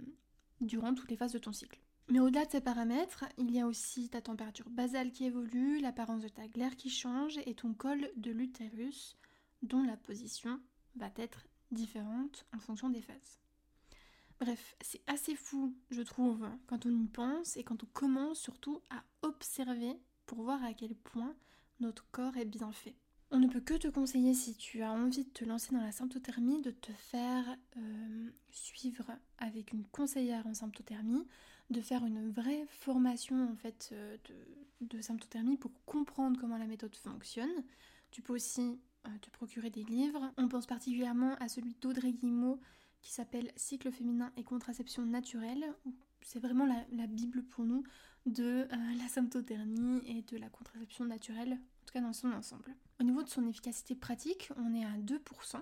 durant 0.61 0.93
toutes 0.93 1.09
les 1.09 1.17
phases 1.17 1.33
de 1.33 1.39
ton 1.39 1.51
cycle. 1.51 1.79
Mais 2.09 2.19
au-delà 2.19 2.45
de 2.45 2.51
ces 2.51 2.61
paramètres, 2.61 3.25
il 3.37 3.51
y 3.51 3.59
a 3.59 3.67
aussi 3.67 4.09
ta 4.09 4.21
température 4.21 4.69
basale 4.69 5.11
qui 5.11 5.25
évolue, 5.25 5.79
l'apparence 5.79 6.23
de 6.23 6.27
ta 6.27 6.47
glaire 6.47 6.75
qui 6.75 6.89
change 6.89 7.37
et 7.45 7.53
ton 7.53 7.73
col 7.73 8.09
de 8.15 8.31
l'utérus 8.31 9.15
dont 9.61 9.83
la 9.83 9.95
position 9.95 10.59
va 10.95 11.11
être 11.17 11.45
différente 11.71 12.47
en 12.51 12.59
fonction 12.59 12.89
des 12.89 13.01
phases. 13.01 13.39
Bref, 14.39 14.75
c'est 14.81 15.03
assez 15.05 15.35
fou, 15.35 15.75
je 15.91 16.01
trouve, 16.01 16.49
quand 16.65 16.85
on 16.85 16.97
y 16.97 17.07
pense 17.07 17.57
et 17.57 17.63
quand 17.63 17.83
on 17.83 17.87
commence 17.87 18.39
surtout 18.39 18.81
à 18.89 19.03
observer 19.21 19.99
pour 20.25 20.41
voir 20.41 20.63
à 20.63 20.73
quel 20.73 20.95
point 20.95 21.35
notre 21.79 22.09
corps 22.09 22.37
est 22.37 22.45
bien 22.45 22.71
fait. 22.71 22.95
On 23.31 23.37
ne 23.37 23.47
peut 23.47 23.61
que 23.61 23.75
te 23.75 23.87
conseiller, 23.87 24.33
si 24.33 24.55
tu 24.55 24.81
as 24.81 24.91
envie 24.91 25.23
de 25.23 25.29
te 25.29 25.45
lancer 25.45 25.71
dans 25.71 25.81
la 25.81 25.91
symptothermie, 25.91 26.61
de 26.61 26.71
te 26.71 26.91
faire 26.93 27.45
euh, 27.77 28.29
suivre 28.49 29.11
avec 29.37 29.71
une 29.71 29.85
conseillère 29.85 30.47
en 30.47 30.55
symptothermie, 30.55 31.27
de 31.69 31.79
faire 31.79 32.03
une 32.03 32.31
vraie 32.31 32.65
formation 32.69 33.51
en 33.51 33.55
fait 33.55 33.89
euh, 33.91 34.17
de, 34.81 34.99
symptothermie 35.01 35.57
pour 35.57 35.71
comprendre 35.85 36.39
comment 36.41 36.57
la 36.57 36.65
méthode 36.65 36.95
fonctionne. 36.95 37.63
Tu 38.09 38.23
peux 38.23 38.33
aussi 38.33 38.79
euh, 39.05 39.11
te 39.21 39.29
procurer 39.29 39.69
des 39.69 39.83
livres. 39.83 40.33
On 40.37 40.47
pense 40.47 40.65
particulièrement 40.65 41.35
à 41.35 41.49
celui 41.49 41.75
d'Audrey 41.81 42.13
Guimau 42.13 42.59
qui 42.99 43.11
s'appelle 43.11 43.51
Cycle 43.55 43.91
féminin 43.91 44.31
et 44.37 44.43
contraception 44.43 45.05
naturelle. 45.05 45.75
C'est 46.23 46.39
vraiment 46.39 46.65
la, 46.65 47.07
bible 47.07 47.43
pour 47.43 47.63
nous 47.63 47.83
de 48.25 48.67
la 48.69 49.07
symptothermie 49.07 50.01
et 50.05 50.21
de 50.23 50.37
la 50.37 50.49
contraception 50.49 51.05
naturelle, 51.05 51.57
dans 51.97 52.13
son 52.13 52.31
ensemble. 52.31 52.75
Au 52.99 53.03
niveau 53.03 53.23
de 53.23 53.29
son 53.29 53.47
efficacité 53.47 53.95
pratique, 53.95 54.51
on 54.57 54.73
est 54.75 54.85
à 54.85 54.97
2%. 54.97 55.61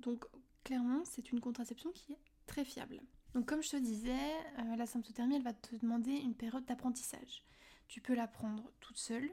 Donc 0.00 0.24
clairement, 0.62 1.02
c'est 1.04 1.32
une 1.32 1.40
contraception 1.40 1.90
qui 1.92 2.12
est 2.12 2.20
très 2.46 2.64
fiable. 2.64 3.00
Donc 3.34 3.46
comme 3.46 3.62
je 3.62 3.70
te 3.70 3.76
disais, 3.76 4.32
euh, 4.60 4.76
la 4.76 4.86
symptothermie, 4.86 5.36
elle 5.36 5.42
va 5.42 5.52
te 5.52 5.74
demander 5.76 6.12
une 6.12 6.34
période 6.34 6.64
d'apprentissage. 6.64 7.44
Tu 7.88 8.00
peux 8.00 8.14
la 8.14 8.28
prendre 8.28 8.70
toute 8.80 8.98
seule, 8.98 9.28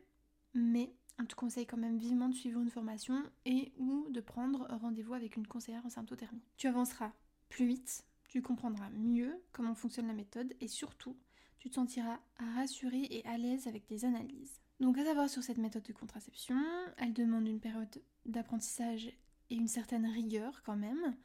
mais 0.54 0.94
on 1.20 1.26
te 1.26 1.36
conseille 1.36 1.68
quand 1.68 1.78
même 1.78 1.98
vivement 1.98 2.30
de 2.30 2.34
suivre 2.34 2.60
une 2.60 2.72
formation 2.72 3.22
et 3.46 3.72
ou 3.78 4.08
de 4.10 4.22
prendre 4.22 4.68
rendez-vous 4.70 5.14
avec 5.14 5.38
une 5.38 5.46
conseillère 5.46 5.86
en 5.86 5.90
symptothermie. 5.90 6.42
Tu 6.58 6.68
avanceras 6.68 7.12
plus 7.50 7.66
vite, 7.66 8.04
tu 8.28 8.42
comprendras 8.42 8.90
mieux 8.92 9.40
comment 9.52 9.76
fonctionne 9.76 10.08
la 10.08 10.14
méthode 10.14 10.54
et 10.62 10.68
surtout, 10.68 11.16
tu 11.60 11.70
te 11.70 11.76
sentiras 11.76 12.20
rassuré 12.56 13.08
et 13.12 13.26
à 13.28 13.38
l'aise 13.38 13.68
avec 13.68 13.86
tes 13.86 14.04
analyses. 14.04 14.62
Donc 14.82 14.98
à 14.98 15.06
savoir 15.06 15.30
sur 15.30 15.44
cette 15.44 15.60
méthode 15.60 15.84
de 15.84 15.94
contraception, 15.94 16.60
elle 16.98 17.14
demande 17.14 17.48
une 17.48 17.60
période 17.60 18.02
d'apprentissage 18.26 19.12
et 19.52 19.56
une 19.56 19.68
certaine 19.68 20.08
rigueur 20.08 20.64
quand 20.64 20.76
même. 20.76 21.16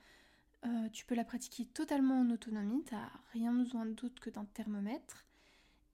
Euh, 0.66 0.90
tu 0.90 1.06
peux 1.06 1.14
la 1.14 1.24
pratiquer 1.24 1.64
totalement 1.64 2.20
en 2.20 2.28
autonomie, 2.28 2.84
tu 2.84 2.94
n'as 2.94 3.08
rien 3.32 3.54
besoin 3.54 3.86
d'autre 3.86 4.20
que 4.20 4.28
d'un 4.28 4.44
thermomètre. 4.44 5.24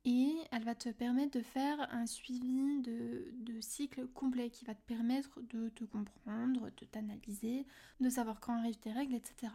Et 0.05 0.35
elle 0.51 0.65
va 0.65 0.75
te 0.75 0.89
permettre 0.89 1.39
de 1.39 1.45
faire 1.45 1.89
un 1.95 2.07
suivi 2.07 2.81
de, 2.81 3.33
de, 3.37 3.61
cycle 3.61 4.09
complet 4.09 4.51
qui 4.51 4.65
va 4.65 4.75
te 4.75 4.83
permettre 4.85 5.41
de 5.43 5.69
te 5.69 5.85
comprendre, 5.85 6.71
de 6.77 6.85
t'analyser, 6.85 7.65
de 8.01 8.09
savoir 8.09 8.41
quand 8.41 8.55
arrivent 8.59 8.81
tes 8.81 8.91
règles, 8.91 9.15
etc. 9.15 9.53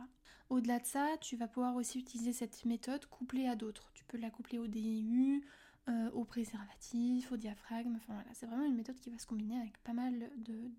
Au-delà 0.50 0.80
de 0.80 0.86
ça, 0.86 1.18
tu 1.20 1.36
vas 1.36 1.50
pouvoir 1.50 1.76
aussi 1.76 2.00
utiliser 2.00 2.32
cette 2.32 2.64
méthode 2.64 3.06
couplée 3.08 3.50
à 3.50 3.58
d'autres. 3.58 3.92
Tu 3.94 4.06
peux 4.06 4.18
la 4.18 4.30
coupler 4.30 4.60
au 4.60 4.68
DIU, 4.68 5.44
euh, 5.90 6.10
au 6.12 6.26
préservatif, 6.26 7.32
au 7.32 7.38
diaphragme, 7.38 7.96
enfin 7.96 8.14
voilà, 8.14 8.30
c'est 8.34 8.46
vraiment 8.46 8.66
une 8.66 8.76
méthode 8.76 9.00
qui 9.00 9.10
va 9.10 9.18
se 9.18 9.26
combiner 9.26 9.58
avec 9.60 9.78
pas 9.84 9.94
mal 9.94 10.30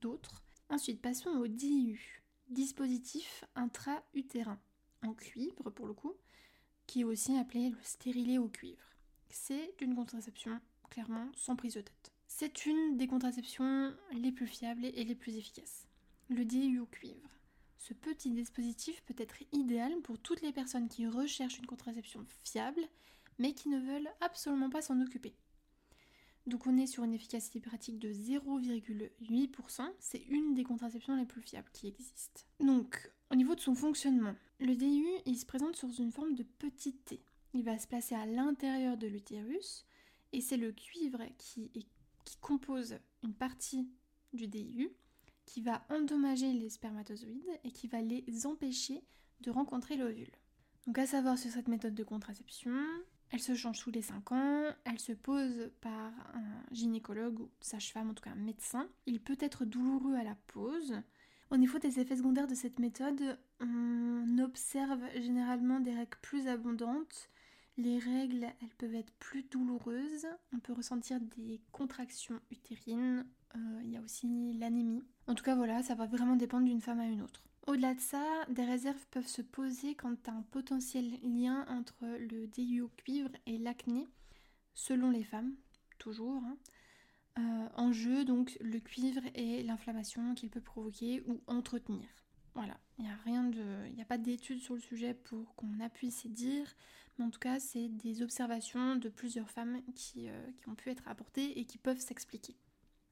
d'autres. 0.00 0.42
Ensuite, 0.68 1.00
passons 1.00 1.30
au 1.30 1.46
DIU, 1.46 2.22
dispositif 2.50 3.44
intra-utérin, 3.54 4.60
en 5.02 5.14
cuivre 5.14 5.70
pour 5.70 5.86
le 5.86 5.94
coup, 5.94 6.14
qui 6.86 7.00
est 7.00 7.04
aussi 7.04 7.36
appelé 7.38 7.70
le 7.70 7.78
stérilet 7.82 8.38
au 8.38 8.48
cuivre. 8.48 8.84
C'est 9.30 9.74
une 9.80 9.94
contraception 9.94 10.60
clairement 10.90 11.30
sans 11.34 11.56
prise 11.56 11.74
de 11.74 11.80
tête. 11.80 12.12
C'est 12.26 12.66
une 12.66 12.96
des 12.98 13.06
contraceptions 13.06 13.94
les 14.12 14.32
plus 14.32 14.46
fiables 14.46 14.84
et 14.84 15.04
les 15.04 15.14
plus 15.14 15.36
efficaces. 15.36 15.86
Le 16.28 16.44
DIU 16.44 16.80
au 16.80 16.86
cuivre. 16.86 17.30
Ce 17.78 17.94
petit 17.94 18.30
dispositif 18.30 19.02
peut 19.04 19.14
être 19.16 19.42
idéal 19.52 19.98
pour 20.02 20.18
toutes 20.18 20.42
les 20.42 20.52
personnes 20.52 20.88
qui 20.88 21.06
recherchent 21.06 21.58
une 21.58 21.66
contraception 21.66 22.26
fiable 22.44 22.82
mais 23.38 23.52
qui 23.52 23.68
ne 23.68 23.78
veulent 23.78 24.10
absolument 24.20 24.70
pas 24.70 24.82
s'en 24.82 25.00
occuper. 25.00 25.34
Donc 26.46 26.66
on 26.66 26.78
est 26.78 26.86
sur 26.86 27.04
une 27.04 27.12
efficacité 27.12 27.60
pratique 27.60 27.98
de 27.98 28.10
0,8%, 28.10 29.82
c'est 29.98 30.22
une 30.28 30.54
des 30.54 30.64
contraceptions 30.64 31.14
les 31.16 31.26
plus 31.26 31.42
fiables 31.42 31.68
qui 31.72 31.88
existent. 31.88 32.40
Donc 32.60 33.10
au 33.30 33.34
niveau 33.34 33.54
de 33.54 33.60
son 33.60 33.74
fonctionnement, 33.74 34.34
le 34.58 34.74
DU 34.74 35.06
il 35.26 35.38
se 35.38 35.44
présente 35.44 35.76
sous 35.76 35.92
une 35.92 36.10
forme 36.10 36.34
de 36.34 36.42
petit 36.42 36.94
T. 36.94 37.22
Il 37.52 37.64
va 37.64 37.78
se 37.78 37.86
placer 37.86 38.14
à 38.14 38.24
l'intérieur 38.24 38.96
de 38.96 39.06
l'utérus 39.06 39.84
et 40.32 40.40
c'est 40.40 40.56
le 40.56 40.72
cuivre 40.72 41.22
qui, 41.36 41.70
qui 42.24 42.36
compose 42.40 42.98
une 43.22 43.34
partie 43.34 43.90
du 44.32 44.48
DU 44.48 44.90
qui 45.44 45.60
va 45.60 45.84
endommager 45.90 46.52
les 46.52 46.70
spermatozoïdes 46.70 47.60
et 47.64 47.72
qui 47.72 47.88
va 47.88 48.00
les 48.00 48.46
empêcher 48.46 49.02
de 49.40 49.50
rencontrer 49.50 49.96
l'ovule. 49.96 50.30
Donc 50.86 50.98
à 50.98 51.06
savoir 51.06 51.38
sur 51.38 51.50
cette 51.50 51.68
méthode 51.68 51.94
de 51.94 52.04
contraception, 52.04 52.72
elle 53.30 53.40
se 53.40 53.54
change 53.54 53.80
tous 53.80 53.90
les 53.90 54.02
5 54.02 54.32
ans, 54.32 54.62
elle 54.84 54.98
se 54.98 55.12
pose 55.12 55.70
par 55.80 56.12
un 56.34 56.62
gynécologue 56.72 57.40
ou 57.40 57.50
sage-femme, 57.60 58.10
en 58.10 58.14
tout 58.14 58.22
cas 58.22 58.30
un 58.30 58.36
médecin. 58.36 58.88
Il 59.06 59.20
peut 59.20 59.36
être 59.40 59.64
douloureux 59.64 60.14
à 60.14 60.24
la 60.24 60.36
pose. 60.46 60.94
Au 61.50 61.56
niveau 61.56 61.78
des 61.78 61.98
effets 61.98 62.16
secondaires 62.16 62.46
de 62.46 62.54
cette 62.54 62.78
méthode, 62.78 63.38
on 63.60 64.38
observe 64.38 65.00
généralement 65.14 65.80
des 65.80 65.94
règles 65.94 66.18
plus 66.22 66.46
abondantes. 66.46 67.30
Les 67.76 67.98
règles, 67.98 68.46
elles 68.60 68.74
peuvent 68.76 68.94
être 68.94 69.12
plus 69.14 69.44
douloureuses. 69.44 70.26
On 70.52 70.58
peut 70.58 70.72
ressentir 70.72 71.20
des 71.20 71.60
contractions 71.70 72.40
utérines. 72.50 73.24
Euh, 73.54 73.80
il 73.84 73.90
y 73.90 73.96
a 73.96 74.00
aussi 74.00 74.52
l'anémie. 74.54 75.02
En 75.26 75.34
tout 75.34 75.44
cas, 75.44 75.54
voilà, 75.54 75.82
ça 75.82 75.94
va 75.94 76.06
vraiment 76.06 76.36
dépendre 76.36 76.66
d'une 76.66 76.80
femme 76.80 77.00
à 77.00 77.06
une 77.06 77.22
autre. 77.22 77.47
Au-delà 77.68 77.92
de 77.92 78.00
ça, 78.00 78.24
des 78.48 78.64
réserves 78.64 79.06
peuvent 79.10 79.26
se 79.26 79.42
poser 79.42 79.94
quant 79.94 80.16
à 80.26 80.30
un 80.30 80.40
potentiel 80.40 81.04
lien 81.22 81.66
entre 81.68 82.02
le 82.18 82.46
DIU 82.46 82.88
cuivre 82.96 83.28
et 83.44 83.58
l'acné, 83.58 84.06
selon 84.72 85.10
les 85.10 85.22
femmes, 85.22 85.54
toujours. 85.98 86.42
Hein. 86.44 86.56
Euh, 87.38 87.68
en 87.76 87.92
jeu, 87.92 88.24
donc, 88.24 88.56
le 88.62 88.80
cuivre 88.80 89.20
et 89.34 89.62
l'inflammation 89.64 90.34
qu'il 90.34 90.48
peut 90.48 90.62
provoquer 90.62 91.22
ou 91.26 91.42
entretenir. 91.46 92.08
Voilà, 92.54 92.80
il 92.98 93.04
n'y 93.04 93.10
a 93.10 93.16
rien 93.26 93.44
de. 93.44 93.86
Il 93.88 93.94
n'y 93.94 94.02
a 94.02 94.06
pas 94.06 94.16
d'études 94.16 94.62
sur 94.62 94.72
le 94.72 94.80
sujet 94.80 95.12
pour 95.12 95.54
qu'on 95.54 95.78
appuie 95.80 96.10
ces 96.10 96.30
dires, 96.30 96.74
mais 97.18 97.26
en 97.26 97.30
tout 97.30 97.38
cas, 97.38 97.60
c'est 97.60 97.90
des 97.90 98.22
observations 98.22 98.96
de 98.96 99.10
plusieurs 99.10 99.50
femmes 99.50 99.82
qui, 99.94 100.30
euh, 100.30 100.52
qui 100.56 100.70
ont 100.70 100.74
pu 100.74 100.88
être 100.88 101.06
apportées 101.06 101.58
et 101.60 101.66
qui 101.66 101.76
peuvent 101.76 102.00
s'expliquer. 102.00 102.56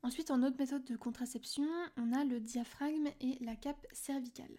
Ensuite, 0.06 0.30
en 0.30 0.44
autre 0.44 0.54
méthode 0.56 0.84
de 0.84 0.94
contraception, 0.94 1.66
on 1.96 2.12
a 2.12 2.22
le 2.22 2.38
diaphragme 2.38 3.08
et 3.20 3.38
la 3.40 3.56
cape 3.56 3.84
cervicale. 3.90 4.56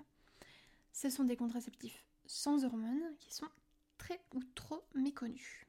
Ce 0.92 1.10
sont 1.10 1.24
des 1.24 1.38
contraceptifs 1.38 2.04
sans 2.26 2.66
hormones 2.66 3.16
qui 3.22 3.34
sont 3.34 3.48
très 3.98 4.20
ou 4.36 4.42
trop 4.56 4.84
méconnus. 4.94 5.66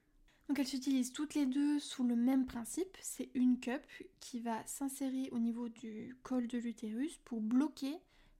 Donc 0.49 0.59
elles 0.59 0.67
s'utilisent 0.67 1.13
toutes 1.13 1.37
les 1.37 1.47
deux 1.47 1.79
sous 1.79 2.03
le 2.03 2.17
même 2.17 2.45
principe, 2.45 2.97
c'est 3.01 3.31
une 3.35 3.61
cup 3.61 3.87
qui 4.19 4.41
va 4.41 4.67
s'insérer 4.67 5.29
au 5.31 5.39
niveau 5.39 5.69
du 5.69 6.17
col 6.25 6.49
de 6.49 6.59
l'utérus 6.59 7.17
pour 7.25 7.41
bloquer 7.41 7.99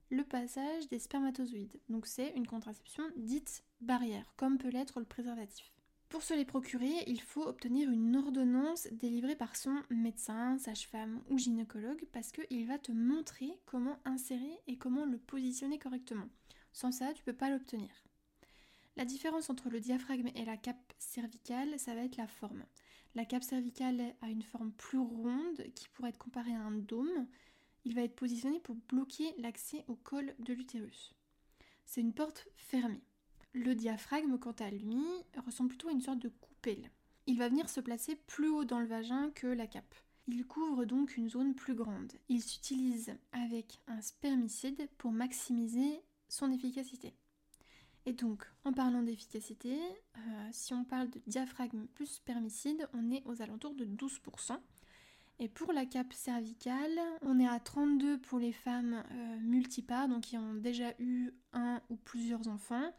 le 0.09 0.25
passage 0.25 0.89
des 0.89 0.99
spermatozoïdes. 0.99 1.79
Donc 1.87 2.05
c'est 2.05 2.33
une 2.35 2.47
contraception 2.47 3.05
dite 3.15 3.63
barrière, 3.79 4.33
comme 4.35 4.57
peut 4.57 4.71
l'être 4.71 4.99
le 4.99 5.05
préservatif. 5.05 5.71
Pour 6.09 6.23
se 6.23 6.33
les 6.33 6.43
procurer, 6.43 7.03
il 7.05 7.21
faut 7.21 7.43
obtenir 7.43 7.91
une 7.91 8.15
ordonnance 8.15 8.87
délivrée 8.91 9.35
par 9.35 9.55
son 9.55 9.75
médecin, 9.91 10.57
sage-femme 10.57 11.21
ou 11.29 11.37
gynécologue 11.37 12.03
parce 12.11 12.31
qu'il 12.31 12.65
va 12.65 12.79
te 12.79 12.91
montrer 12.91 13.51
comment 13.67 13.99
insérer 14.05 14.59
et 14.65 14.75
comment 14.75 15.05
le 15.05 15.19
positionner 15.19 15.77
correctement. 15.77 16.27
Sans 16.73 16.91
ça, 16.91 17.13
tu 17.13 17.21
ne 17.21 17.25
peux 17.25 17.37
pas 17.37 17.51
l'obtenir. 17.51 17.89
La 18.97 19.05
différence 19.05 19.51
entre 19.51 19.69
le 19.69 19.79
diaphragme 19.79 20.29
et 20.33 20.45
la 20.45 20.57
cape 20.57 20.93
cervicale, 20.97 21.77
ça 21.77 21.93
va 21.93 22.03
être 22.03 22.17
la 22.17 22.27
forme. 22.27 22.65
La 23.13 23.25
cape 23.25 23.43
cervicale 23.43 24.15
a 24.23 24.29
une 24.29 24.41
forme 24.43 24.71
plus 24.71 24.97
ronde 24.97 25.63
qui 25.75 25.89
pourrait 25.89 26.09
être 26.09 26.17
comparée 26.17 26.55
à 26.55 26.61
un 26.61 26.71
dôme. 26.71 27.27
Il 27.85 27.93
va 27.93 28.01
être 28.01 28.15
positionné 28.15 28.59
pour 28.59 28.75
bloquer 28.89 29.31
l'accès 29.37 29.85
au 29.87 29.95
col 29.95 30.33
de 30.39 30.53
l'utérus. 30.53 31.13
C'est 31.85 32.01
une 32.01 32.13
porte 32.13 32.47
fermée. 32.55 33.03
Le 33.53 33.73
diaphragme, 33.73 34.37
quant 34.37 34.55
à 34.59 34.69
lui, 34.69 35.03
ressemble 35.45 35.69
plutôt 35.69 35.89
à 35.89 35.91
une 35.91 36.01
sorte 36.01 36.19
de 36.19 36.29
coupelle. 36.29 36.91
Il 37.25 37.37
va 37.37 37.49
venir 37.49 37.69
se 37.69 37.79
placer 37.79 38.15
plus 38.15 38.49
haut 38.49 38.65
dans 38.65 38.79
le 38.79 38.85
vagin 38.85 39.31
que 39.31 39.47
la 39.47 39.67
cape. 39.67 39.95
Il 40.27 40.45
couvre 40.45 40.85
donc 40.85 41.17
une 41.17 41.29
zone 41.29 41.55
plus 41.55 41.73
grande. 41.73 42.13
Il 42.27 42.41
s'utilise 42.43 43.15
avec 43.31 43.79
un 43.87 44.01
spermicide 44.01 44.87
pour 44.97 45.11
maximiser 45.11 46.01
son 46.27 46.51
efficacité. 46.51 47.13
Et 48.05 48.13
donc, 48.13 48.43
en 48.63 48.73
parlant 48.73 49.01
d'efficacité, 49.01 49.77
euh, 50.17 50.49
si 50.51 50.73
on 50.73 50.83
parle 50.83 51.09
de 51.09 51.21
diaphragme 51.27 51.87
plus 51.87 52.07
spermicide, 52.07 52.87
on 52.93 53.11
est 53.11 53.23
aux 53.25 53.41
alentours 53.41 53.73
de 53.73 53.85
12%. 53.85 54.57
Et 55.39 55.47
pour 55.47 55.73
la 55.73 55.85
cape 55.85 56.13
cervicale, 56.13 56.99
on 57.21 57.39
est 57.39 57.47
à 57.47 57.59
32 57.59 58.19
pour 58.19 58.39
les 58.39 58.51
femmes 58.51 59.03
euh, 59.11 59.37
multipares, 59.39 60.09
donc 60.09 60.21
qui 60.21 60.37
ont 60.37 60.53
déjà 60.53 60.93
eu 60.99 61.31
un 61.53 61.81
ou 61.89 61.95
plusieurs 61.95 62.47
enfants, 62.47 62.93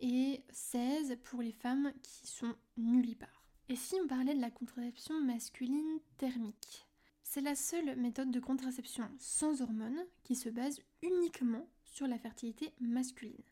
et 0.00 0.44
16 0.50 1.18
pour 1.24 1.42
les 1.42 1.52
femmes 1.52 1.92
qui 2.02 2.26
sont 2.26 2.54
nullipares. 2.76 3.44
Et 3.68 3.76
si 3.76 3.96
on 4.02 4.06
parlait 4.06 4.34
de 4.34 4.40
la 4.40 4.50
contraception 4.50 5.20
masculine 5.20 6.00
thermique? 6.16 6.86
C'est 7.22 7.42
la 7.42 7.54
seule 7.54 7.96
méthode 7.96 8.30
de 8.30 8.40
contraception 8.40 9.10
sans 9.18 9.60
hormones 9.60 10.06
qui 10.24 10.34
se 10.34 10.48
base 10.48 10.80
uniquement 11.02 11.68
sur 11.84 12.06
la 12.06 12.18
fertilité 12.18 12.72
masculine. 12.80 13.42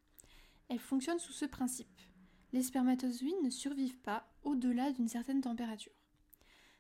Elle 0.68 0.78
fonctionne 0.78 1.18
sous 1.18 1.32
ce 1.32 1.44
principe. 1.44 2.00
Les 2.52 2.62
spermatozoïdes 2.62 3.42
ne 3.42 3.50
survivent 3.50 3.98
pas 3.98 4.26
au-delà 4.42 4.92
d'une 4.92 5.08
certaine 5.08 5.42
température. 5.42 5.92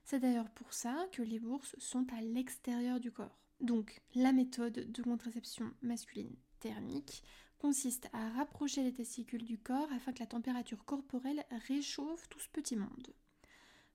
C'est 0.04 0.20
d'ailleurs 0.20 0.50
pour 0.50 0.72
ça 0.72 1.06
que 1.12 1.22
les 1.22 1.38
bourses 1.38 1.76
sont 1.78 2.06
à 2.16 2.20
l'extérieur 2.22 3.00
du 3.00 3.10
corps. 3.10 3.38
Donc, 3.60 4.00
la 4.14 4.32
méthode 4.32 4.90
de 4.92 5.02
contraception 5.02 5.70
masculine 5.82 6.34
thermique 6.60 7.22
consiste 7.58 8.08
à 8.12 8.28
rapprocher 8.30 8.82
les 8.82 8.92
testicules 8.92 9.44
du 9.44 9.58
corps 9.58 9.88
afin 9.92 10.12
que 10.12 10.20
la 10.20 10.26
température 10.26 10.84
corporelle 10.84 11.44
réchauffe 11.66 12.28
tout 12.28 12.40
ce 12.40 12.48
petit 12.48 12.76
monde. 12.76 13.14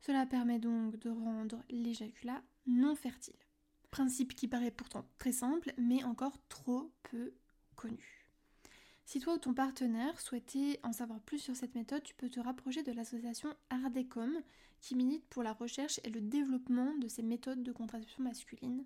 Cela 0.01 0.25
permet 0.25 0.60
donc 0.60 0.98
de 0.98 1.10
rendre 1.10 1.63
l'éjaculat 1.70 2.41
non 2.65 2.96
fertile. 2.96 3.36
Principe 3.91 4.36
qui 4.36 4.48
paraît 4.48 4.72
pourtant 4.72 5.06
très 5.18 5.32
simple, 5.32 5.74
mais 5.77 6.03
encore 6.03 6.38
trop 6.50 6.91
peu 7.03 7.34
connu. 7.75 8.27
Si 9.06 9.20
toi 9.20 9.36
ou 9.36 9.38
ton 9.38 9.53
partenaire 9.53 10.20
souhaitait 10.22 10.80
en 10.84 10.94
savoir 10.94 11.20
plus 11.20 11.39
sur 11.39 11.56
cette 11.56 11.75
méthode, 11.75 12.03
tu 12.03 12.15
peux 12.15 12.30
te 12.30 12.39
rapprocher 12.39 12.82
de 12.82 12.94
l'association 12.94 13.53
Ardecom 13.70 14.41
qui 14.80 14.96
milite 14.96 15.25
pour 15.25 15.44
la 15.44 15.53
recherche 15.53 16.00
et 16.03 16.10
le 16.10 16.22
développement 16.22 16.96
de 16.98 17.08
ces 17.08 17.22
méthodes 17.22 17.62
de 17.62 17.72
contraception 17.72 18.24
masculine, 18.24 18.86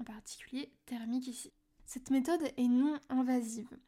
en 0.00 0.04
particulier 0.04 0.72
thermique 0.84 1.28
ici. 1.28 1.52
Cette 1.86 2.10
méthode 2.10 2.42
est 2.56 2.68
non 2.68 2.98
invasive. 3.08 3.78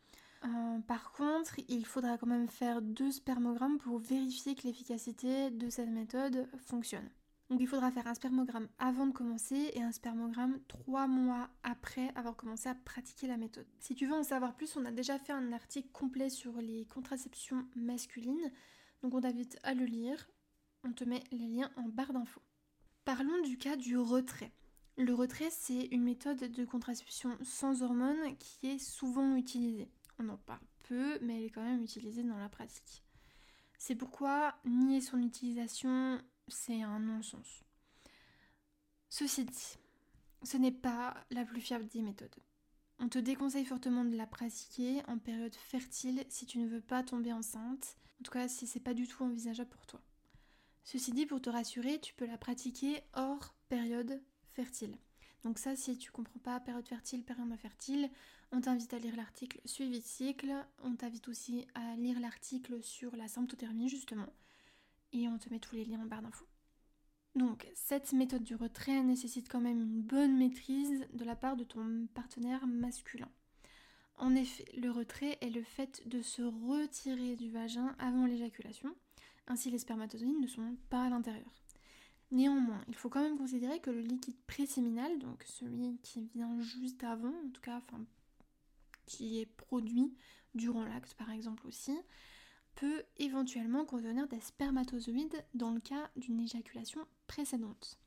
Euh, 0.44 0.78
par 0.80 1.12
contre, 1.12 1.58
il 1.68 1.86
faudra 1.86 2.18
quand 2.18 2.26
même 2.26 2.48
faire 2.48 2.82
deux 2.82 3.10
spermogrammes 3.10 3.78
pour 3.78 3.98
vérifier 3.98 4.54
que 4.54 4.66
l'efficacité 4.66 5.50
de 5.50 5.70
cette 5.70 5.88
méthode 5.88 6.48
fonctionne. 6.58 7.08
Donc 7.50 7.60
il 7.60 7.66
faudra 7.66 7.90
faire 7.90 8.06
un 8.06 8.14
spermogramme 8.14 8.68
avant 8.78 9.06
de 9.06 9.12
commencer 9.12 9.70
et 9.74 9.82
un 9.82 9.92
spermogramme 9.92 10.60
trois 10.66 11.06
mois 11.06 11.48
après 11.62 12.10
avoir 12.14 12.36
commencé 12.36 12.68
à 12.68 12.74
pratiquer 12.74 13.26
la 13.26 13.36
méthode. 13.36 13.66
Si 13.80 13.94
tu 13.94 14.06
veux 14.06 14.14
en 14.14 14.22
savoir 14.22 14.54
plus, 14.54 14.76
on 14.76 14.84
a 14.86 14.90
déjà 14.90 15.18
fait 15.18 15.32
un 15.32 15.52
article 15.52 15.88
complet 15.92 16.30
sur 16.30 16.56
les 16.60 16.86
contraceptions 16.86 17.66
masculines, 17.76 18.50
donc 19.02 19.14
on 19.14 19.20
t'invite 19.20 19.58
à 19.62 19.74
le 19.74 19.84
lire. 19.84 20.26
On 20.84 20.92
te 20.92 21.04
met 21.04 21.22
les 21.32 21.48
liens 21.48 21.70
en 21.76 21.88
barre 21.88 22.12
d'infos. 22.12 22.42
Parlons 23.04 23.40
du 23.42 23.58
cas 23.58 23.76
du 23.76 23.96
retrait. 23.96 24.52
Le 24.96 25.14
retrait, 25.14 25.50
c'est 25.50 25.86
une 25.86 26.02
méthode 26.02 26.38
de 26.38 26.64
contraception 26.64 27.36
sans 27.42 27.82
hormones 27.82 28.36
qui 28.38 28.68
est 28.68 28.78
souvent 28.78 29.34
utilisée. 29.36 29.90
On 30.18 30.28
en 30.28 30.36
parle 30.36 30.64
peu, 30.84 31.18
mais 31.20 31.36
elle 31.36 31.44
est 31.44 31.50
quand 31.50 31.64
même 31.64 31.82
utilisée 31.82 32.22
dans 32.22 32.38
la 32.38 32.48
pratique. 32.48 33.02
C'est 33.78 33.96
pourquoi 33.96 34.54
nier 34.64 35.00
son 35.00 35.22
utilisation 35.22 36.20
c'est 36.48 36.82
un 36.82 37.00
non-sens. 37.00 37.64
Ceci 39.08 39.44
dit, 39.44 39.78
ce 40.42 40.56
n'est 40.56 40.72
pas 40.72 41.16
la 41.30 41.44
plus 41.44 41.60
fiable 41.60 41.86
des 41.86 42.02
méthodes. 42.02 42.36
On 42.98 43.08
te 43.08 43.18
déconseille 43.18 43.64
fortement 43.64 44.04
de 44.04 44.16
la 44.16 44.26
pratiquer 44.26 45.02
en 45.08 45.18
période 45.18 45.54
fertile 45.54 46.24
si 46.28 46.46
tu 46.46 46.58
ne 46.58 46.68
veux 46.68 46.80
pas 46.80 47.02
tomber 47.02 47.32
enceinte, 47.32 47.96
en 48.20 48.24
tout 48.24 48.30
cas 48.30 48.48
si 48.48 48.66
c'est 48.66 48.80
pas 48.80 48.94
du 48.94 49.08
tout 49.08 49.24
envisageable 49.24 49.70
pour 49.70 49.86
toi. 49.86 50.00
Ceci 50.84 51.12
dit, 51.12 51.26
pour 51.26 51.40
te 51.40 51.50
rassurer, 51.50 51.98
tu 52.00 52.14
peux 52.14 52.26
la 52.26 52.38
pratiquer 52.38 53.02
hors 53.14 53.54
période 53.68 54.22
fertile. 54.52 54.96
Donc 55.44 55.58
ça, 55.58 55.76
si 55.76 55.96
tu 55.98 56.10
comprends 56.10 56.40
pas 56.40 56.58
période 56.58 56.88
fertile, 56.88 57.22
période 57.22 57.52
infertile, 57.52 58.10
on 58.50 58.60
t'invite 58.60 58.94
à 58.94 58.98
lire 58.98 59.14
l'article 59.16 59.60
suivi 59.64 60.00
de 60.00 60.04
cycle. 60.04 60.52
On 60.82 60.96
t'invite 60.96 61.28
aussi 61.28 61.66
à 61.74 61.96
lire 61.96 62.18
l'article 62.18 62.82
sur 62.82 63.14
la 63.14 63.28
symptothermie 63.28 63.88
justement 63.88 64.32
et 65.12 65.28
on 65.28 65.38
te 65.38 65.48
met 65.50 65.60
tous 65.60 65.76
les 65.76 65.84
liens 65.84 66.00
en 66.00 66.06
barre 66.06 66.22
d'infos. 66.22 66.46
Donc, 67.34 67.66
cette 67.74 68.12
méthode 68.12 68.44
du 68.44 68.54
retrait 68.54 69.02
nécessite 69.02 69.48
quand 69.48 69.60
même 69.60 69.80
une 69.80 70.02
bonne 70.02 70.36
maîtrise 70.36 71.04
de 71.12 71.24
la 71.24 71.34
part 71.34 71.56
de 71.56 71.64
ton 71.64 72.06
partenaire 72.14 72.66
masculin. 72.66 73.28
En 74.16 74.36
effet, 74.36 74.64
le 74.76 74.90
retrait 74.90 75.38
est 75.40 75.50
le 75.50 75.62
fait 75.62 76.06
de 76.06 76.22
se 76.22 76.42
retirer 76.42 77.34
du 77.34 77.50
vagin 77.50 77.96
avant 77.98 78.26
l'éjaculation, 78.26 78.94
ainsi 79.48 79.70
les 79.70 79.78
spermatozoïdes 79.78 80.40
ne 80.40 80.46
sont 80.46 80.76
pas 80.90 81.04
à 81.04 81.10
l'intérieur. 81.10 81.63
Néanmoins, 82.30 82.82
il 82.88 82.94
faut 82.94 83.08
quand 83.08 83.22
même 83.22 83.38
considérer 83.38 83.80
que 83.80 83.90
le 83.90 84.00
liquide 84.00 84.36
préséminal, 84.46 85.18
donc 85.18 85.44
celui 85.46 85.98
qui 86.02 86.24
vient 86.34 86.60
juste 86.60 87.04
avant, 87.04 87.28
en 87.28 87.50
tout 87.52 87.60
cas, 87.60 87.76
enfin, 87.76 88.04
qui 89.06 89.40
est 89.40 89.46
produit 89.46 90.12
durant 90.54 90.84
l'acte 90.84 91.14
par 91.14 91.30
exemple 91.30 91.66
aussi, 91.66 91.96
peut 92.74 93.04
éventuellement 93.18 93.84
contenir 93.84 94.26
des 94.28 94.40
spermatozoïdes 94.40 95.44
dans 95.54 95.70
le 95.70 95.80
cas 95.80 96.10
d'une 96.16 96.40
éjaculation 96.40 97.06
précédente. 97.26 97.98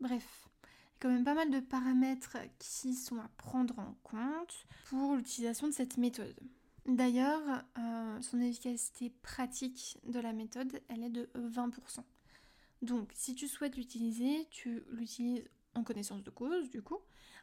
Bref, 0.00 0.48
il 0.62 0.68
y 0.68 0.96
a 0.96 0.98
quand 1.00 1.08
même 1.10 1.24
pas 1.24 1.34
mal 1.34 1.50
de 1.50 1.60
paramètres 1.60 2.38
qui 2.58 2.94
sont 2.94 3.18
à 3.18 3.28
prendre 3.36 3.78
en 3.78 3.94
compte 4.02 4.66
pour 4.86 5.16
l'utilisation 5.16 5.66
de 5.66 5.72
cette 5.72 5.98
méthode. 5.98 6.38
D'ailleurs, 6.86 7.64
euh, 7.78 8.20
son 8.22 8.40
efficacité 8.40 9.10
pratique 9.22 9.98
de 10.04 10.18
la 10.18 10.32
méthode, 10.32 10.80
elle 10.88 11.04
est 11.04 11.10
de 11.10 11.28
20%. 11.36 12.02
Donc, 12.82 13.10
si 13.14 13.34
tu 13.34 13.48
souhaites 13.48 13.76
l'utiliser, 13.76 14.46
tu 14.50 14.82
l'utilises 14.90 15.44
en 15.74 15.84
connaissance 15.84 16.22
de 16.22 16.30
cause, 16.30 16.68
du 16.70 16.82
coup. 16.82 16.98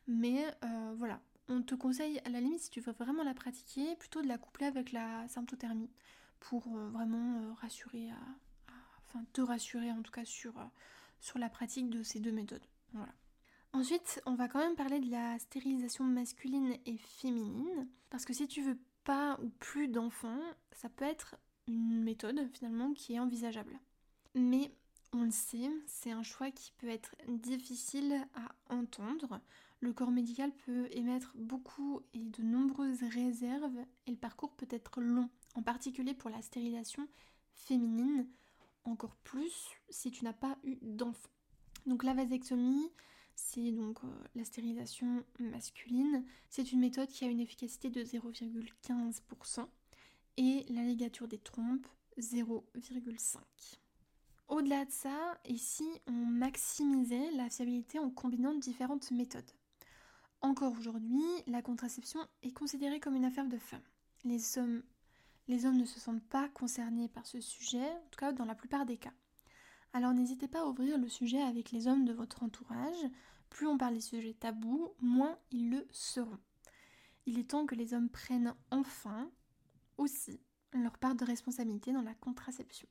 Mais 0.07 0.45
euh, 0.63 0.93
voilà, 0.97 1.21
on 1.47 1.61
te 1.61 1.75
conseille, 1.75 2.19
à 2.25 2.29
la 2.29 2.41
limite, 2.41 2.61
si 2.61 2.69
tu 2.69 2.81
veux 2.81 2.91
vraiment 2.93 3.23
la 3.23 3.33
pratiquer, 3.33 3.95
plutôt 3.95 4.21
de 4.21 4.27
la 4.27 4.37
coupler 4.37 4.67
avec 4.67 4.91
la 4.91 5.27
symptothermie 5.27 5.89
pour 6.39 6.67
euh, 6.75 6.89
vraiment 6.89 7.41
euh, 7.41 7.53
rassurer, 7.53 8.09
enfin 9.07 9.25
te 9.33 9.41
rassurer 9.41 9.91
en 9.91 10.01
tout 10.01 10.11
cas 10.11 10.25
sur, 10.25 10.53
sur 11.19 11.39
la 11.39 11.49
pratique 11.49 11.89
de 11.89 12.03
ces 12.03 12.19
deux 12.19 12.31
méthodes. 12.31 12.65
Voilà. 12.93 13.13
Ensuite, 13.71 14.21
on 14.25 14.35
va 14.35 14.47
quand 14.47 14.59
même 14.59 14.75
parler 14.75 14.99
de 14.99 15.11
la 15.11 15.37
stérilisation 15.37 16.03
masculine 16.03 16.75
et 16.85 16.97
féminine, 16.97 17.87
parce 18.09 18.25
que 18.25 18.33
si 18.33 18.47
tu 18.47 18.61
veux 18.61 18.79
pas 19.03 19.39
ou 19.41 19.49
plus 19.49 19.87
d'enfants, 19.87 20.41
ça 20.71 20.89
peut 20.89 21.05
être 21.05 21.35
une 21.67 22.03
méthode 22.03 22.49
finalement 22.53 22.93
qui 22.93 23.13
est 23.13 23.19
envisageable. 23.19 23.79
Mais 24.33 24.71
on 25.11 25.23
le 25.23 25.31
sait, 25.31 25.69
c'est 25.87 26.11
un 26.11 26.23
choix 26.23 26.51
qui 26.51 26.71
peut 26.77 26.89
être 26.89 27.15
difficile 27.27 28.27
à 28.35 28.73
entendre. 28.73 29.41
Le 29.81 29.93
corps 29.93 30.11
médical 30.11 30.51
peut 30.65 30.87
émettre 30.91 31.33
beaucoup 31.35 32.01
et 32.13 32.19
de 32.19 32.43
nombreuses 32.43 33.03
réserves 33.03 33.79
et 34.05 34.11
le 34.11 34.17
parcours 34.17 34.53
peut 34.53 34.67
être 34.69 35.01
long 35.01 35.29
en 35.55 35.63
particulier 35.63 36.13
pour 36.13 36.29
la 36.29 36.41
stérilisation 36.41 37.07
féminine, 37.53 38.27
encore 38.83 39.15
plus 39.17 39.69
si 39.89 40.11
tu 40.11 40.23
n'as 40.23 40.33
pas 40.33 40.57
eu 40.63 40.77
d'enfant. 40.81 41.29
Donc 41.85 42.03
la 42.03 42.13
vasectomie, 42.13 42.91
c'est 43.35 43.71
donc 43.71 44.03
euh, 44.03 44.07
la 44.35 44.43
stérilisation 44.43 45.23
masculine. 45.39 46.25
C'est 46.49 46.71
une 46.71 46.81
méthode 46.81 47.07
qui 47.07 47.25
a 47.25 47.29
une 47.29 47.39
efficacité 47.39 47.89
de 47.89 48.03
0,15% 48.03 49.67
et 50.37 50.65
la 50.69 50.83
ligature 50.83 51.27
des 51.27 51.39
trompes 51.39 51.87
0,5. 52.17 53.37
Au-delà 54.49 54.83
de 54.83 54.91
ça, 54.91 55.39
ici, 55.47 55.87
on 56.07 56.11
maximisait 56.11 57.31
la 57.31 57.49
fiabilité 57.49 57.99
en 57.99 58.09
combinant 58.09 58.55
différentes 58.55 59.11
méthodes. 59.11 59.51
Encore 60.41 60.73
aujourd'hui, 60.77 61.23
la 61.47 61.61
contraception 61.61 62.19
est 62.41 62.51
considérée 62.51 62.99
comme 62.99 63.15
une 63.15 63.25
affaire 63.25 63.47
de 63.47 63.57
femmes. 63.57 63.81
Les 64.25 64.57
hommes 64.57 64.81
les 65.47 65.65
hommes 65.65 65.77
ne 65.77 65.85
se 65.85 65.99
sentent 65.99 66.27
pas 66.29 66.47
concernés 66.49 67.09
par 67.09 67.25
ce 67.25 67.41
sujet, 67.41 67.89
en 67.89 68.09
tout 68.11 68.19
cas 68.19 68.31
dans 68.31 68.45
la 68.45 68.53
plupart 68.53 68.85
des 68.85 68.97
cas. 68.97 69.13
Alors 69.93 70.13
n'hésitez 70.13 70.47
pas 70.47 70.61
à 70.61 70.65
ouvrir 70.65 70.99
le 70.99 71.09
sujet 71.09 71.41
avec 71.41 71.71
les 71.71 71.87
hommes 71.87 72.05
de 72.05 72.13
votre 72.13 72.43
entourage. 72.43 73.07
Plus 73.49 73.65
on 73.65 73.77
parle 73.77 73.95
des 73.95 74.01
sujets 74.01 74.35
tabous, 74.35 74.89
moins 74.99 75.39
ils 75.49 75.71
le 75.71 75.87
seront. 75.91 76.37
Il 77.25 77.39
est 77.39 77.49
temps 77.49 77.65
que 77.65 77.73
les 77.73 77.95
hommes 77.95 78.09
prennent 78.09 78.53
enfin 78.69 79.31
aussi 79.97 80.39
leur 80.73 80.99
part 80.99 81.15
de 81.15 81.25
responsabilité 81.25 81.93
dans 81.93 82.03
la 82.03 82.13
contraception. 82.13 82.87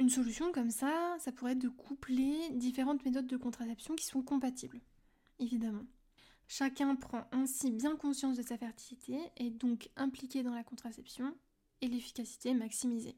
Une 0.00 0.10
solution 0.10 0.52
comme 0.52 0.70
ça, 0.70 1.16
ça 1.18 1.32
pourrait 1.32 1.52
être 1.52 1.58
de 1.58 1.68
coupler 1.68 2.50
différentes 2.50 3.04
méthodes 3.04 3.26
de 3.26 3.36
contraception 3.36 3.96
qui 3.96 4.06
sont 4.06 4.22
compatibles, 4.22 4.80
évidemment. 5.40 5.84
Chacun 6.46 6.94
prend 6.94 7.26
ainsi 7.32 7.72
bien 7.72 7.96
conscience 7.96 8.36
de 8.36 8.42
sa 8.42 8.56
fertilité 8.56 9.18
et 9.36 9.50
donc 9.50 9.90
impliqué 9.96 10.44
dans 10.44 10.54
la 10.54 10.62
contraception 10.62 11.36
et 11.80 11.88
l'efficacité 11.88 12.54
maximisée. 12.54 13.16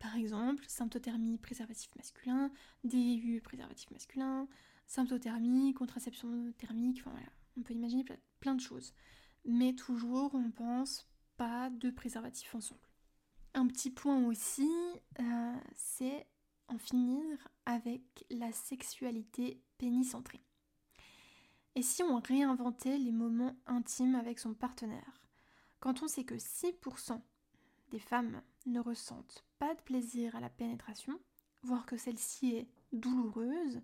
Par 0.00 0.16
exemple, 0.16 0.64
symptothermie, 0.66 1.38
préservatif 1.38 1.94
masculin, 1.96 2.50
DU, 2.82 3.40
préservatif 3.42 3.90
masculin, 3.90 4.48
symptothermie, 4.86 5.72
contraception 5.72 6.52
thermique, 6.58 6.98
enfin 7.00 7.10
voilà, 7.12 7.30
on 7.56 7.62
peut 7.62 7.74
imaginer 7.74 8.04
plein 8.40 8.54
de 8.54 8.60
choses. 8.60 8.92
Mais 9.44 9.72
toujours, 9.72 10.34
on 10.34 10.50
pense 10.50 11.08
pas 11.36 11.70
de 11.70 11.90
préservatif 11.90 12.54
ensemble. 12.54 12.87
Un 13.54 13.66
petit 13.66 13.90
point 13.90 14.24
aussi, 14.26 14.70
euh, 15.20 15.56
c'est 15.74 16.26
en 16.68 16.78
finir 16.78 17.24
avec 17.66 18.02
la 18.30 18.52
sexualité 18.52 19.62
pénicentrée. 19.78 20.42
Et 21.74 21.82
si 21.82 22.02
on 22.02 22.20
réinventait 22.20 22.98
les 22.98 23.12
moments 23.12 23.56
intimes 23.66 24.14
avec 24.14 24.38
son 24.38 24.54
partenaire? 24.54 25.28
Quand 25.80 26.02
on 26.02 26.08
sait 26.08 26.24
que 26.24 26.34
6% 26.34 27.20
des 27.90 27.98
femmes 27.98 28.42
ne 28.66 28.80
ressentent 28.80 29.44
pas 29.58 29.74
de 29.74 29.80
plaisir 29.82 30.34
à 30.34 30.40
la 30.40 30.50
pénétration, 30.50 31.18
voire 31.62 31.86
que 31.86 31.96
celle-ci 31.96 32.54
est 32.54 32.68
douloureuse, 32.92 33.80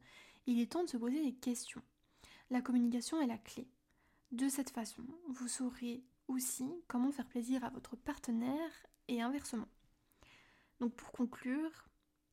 il 0.46 0.60
est 0.60 0.72
temps 0.72 0.84
de 0.84 0.88
se 0.88 0.96
poser 0.96 1.22
des 1.22 1.34
questions. 1.34 1.82
La 2.50 2.60
communication 2.60 3.20
est 3.20 3.26
la 3.26 3.38
clé. 3.38 3.68
De 4.32 4.48
cette 4.48 4.70
façon, 4.70 5.04
vous 5.28 5.48
saurez 5.48 6.04
aussi 6.28 6.68
comment 6.88 7.12
faire 7.12 7.28
plaisir 7.28 7.64
à 7.64 7.70
votre 7.70 7.96
partenaire 7.96 8.70
et 9.08 9.22
inversement. 9.22 9.68
Donc 10.80 10.94
pour 10.94 11.12
conclure, 11.12 11.88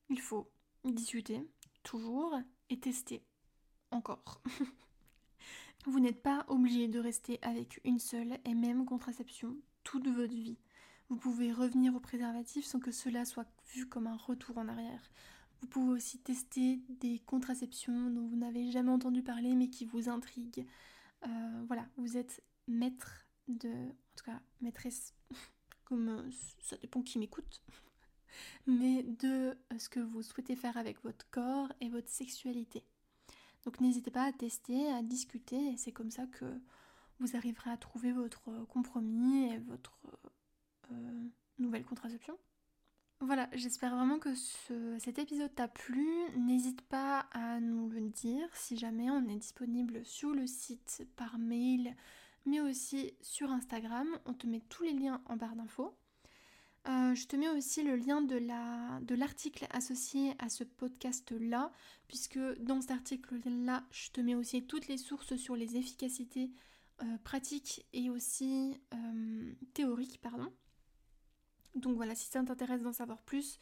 il 0.10 0.20
faut 0.20 0.52
discuter, 0.84 1.48
toujours, 1.84 2.38
et 2.70 2.80
tester, 2.80 3.24
encore. 3.92 4.42
Vous 5.86 6.00
n'êtes 6.00 6.22
pas 6.22 6.46
obligé 6.48 6.88
de 6.88 7.00
rester 7.00 7.40
avec 7.42 7.82
une 7.84 8.00
seule 8.00 8.38
et 8.46 8.54
même 8.54 8.86
contraception 8.86 9.58
toute 9.84 10.08
votre 10.08 10.34
vie. 10.34 10.60
Vous 11.10 11.18
pouvez 11.18 11.52
revenir 11.52 11.96
au 11.96 12.00
préservatif 12.00 12.66
sans 12.66 12.80
que 12.80 12.92
cela 12.92 13.26
soit 13.26 13.48
vu 13.74 13.88
comme 13.88 14.08
un 14.08 14.16
retour 14.16 14.58
en 14.58 14.68
arrière. 14.68 15.12
Vous 15.60 15.68
pouvez 15.68 15.92
aussi 15.92 16.20
tester 16.20 16.80
des 16.88 17.20
contraceptions 17.20 18.10
dont 18.10 18.28
vous 18.28 18.36
n'avez 18.36 18.72
jamais 18.72 18.92
entendu 18.92 19.22
parler 19.22 19.56
mais 19.56 19.70
qui 19.70 19.86
vous 19.86 20.08
intriguent. 20.08 20.66
Euh, 21.28 21.64
voilà, 21.68 21.88
vous 21.98 22.18
êtes 22.18 22.44
maître 22.68 23.26
de... 23.48 23.70
En 23.70 24.16
tout 24.16 24.26
cas, 24.26 24.42
maîtresse, 24.62 25.14
euh, 25.96 26.30
ça 26.60 26.78
dépend 26.78 27.02
qui 27.02 27.20
m'écoute, 27.20 27.64
mais 28.68 29.04
de 29.04 29.28
euh, 29.28 29.78
ce 29.78 29.90
que 29.90 30.00
vous 30.00 30.22
souhaitez 30.22 30.56
faire 30.56 30.78
avec 30.78 31.02
votre 31.04 31.30
corps 31.32 31.72
et 31.82 31.90
votre 31.90 32.10
sexualité. 32.10 32.84
Donc 33.66 33.80
n'hésitez 33.80 34.12
pas 34.12 34.24
à 34.24 34.32
tester, 34.32 34.92
à 34.92 35.04
discuter, 35.04 35.74
et 35.74 35.78
c'est 35.78 35.92
comme 35.92 36.12
ça 36.12 36.26
que 36.28 36.46
vous 37.20 37.36
arriverez 37.36 37.70
à 37.70 37.78
trouver 37.78 38.12
votre 38.12 38.66
compromis 38.66 39.54
et 39.54 39.60
votre 39.60 40.00
nouvelle 41.60 41.86
contraception. 41.86 42.38
Voilà, 43.24 43.48
j'espère 43.54 43.96
vraiment 43.96 44.18
que 44.18 44.34
cet 44.98 45.20
épisode 45.20 45.54
t'a 45.54 45.68
plu. 45.68 46.08
N'hésite 46.38 46.82
pas 46.82 47.28
à 47.34 47.60
nous 47.60 47.88
le 47.88 48.10
dire 48.10 48.50
si 48.56 48.76
jamais 48.78 49.12
on 49.12 49.30
est 49.30 49.36
disponible 49.36 50.04
sur 50.04 50.32
le 50.32 50.48
site, 50.48 51.08
par 51.16 51.38
mail, 51.38 51.96
mais 52.46 52.62
aussi 52.62 53.14
sur 53.22 53.52
Instagram. 53.52 54.08
On 54.26 54.34
te 54.34 54.48
met 54.48 54.62
tous 54.70 54.84
les 54.84 54.94
liens 54.94 55.22
en 55.26 55.36
barre 55.36 55.56
d'infos. 55.56 55.96
Euh, 56.88 57.14
je 57.14 57.28
te 57.28 57.36
mets 57.36 57.50
aussi 57.50 57.84
le 57.84 57.96
lien 57.96 58.22
de 58.22 59.14
l'article 59.16 59.68
associé 59.70 60.34
à 60.40 60.50
ce 60.50 60.64
podcast-là, 60.64 61.72
puisque 62.08 62.40
dans 62.60 62.82
cet 62.82 62.92
article-là, 62.92 63.86
je 63.92 64.10
te 64.10 64.22
mets 64.22 64.34
aussi 64.34 64.66
toutes 64.66 64.88
les 64.88 64.98
sources 64.98 65.36
sur 65.36 65.56
les 65.56 65.78
efficacités 65.78 66.52
euh, 67.04 67.18
pratiques 67.24 67.86
et 67.94 68.10
aussi 68.10 68.82
euh, 68.96 69.54
théoriques, 69.74 70.20
pardon. 70.22 70.52
Donc 71.76 71.96
voilà, 71.96 72.16
si 72.16 72.28
ça 72.30 72.44
t'intéresse 72.44 72.82
d'en 72.82 72.94
savoir 72.94 73.22
plus 73.22 73.60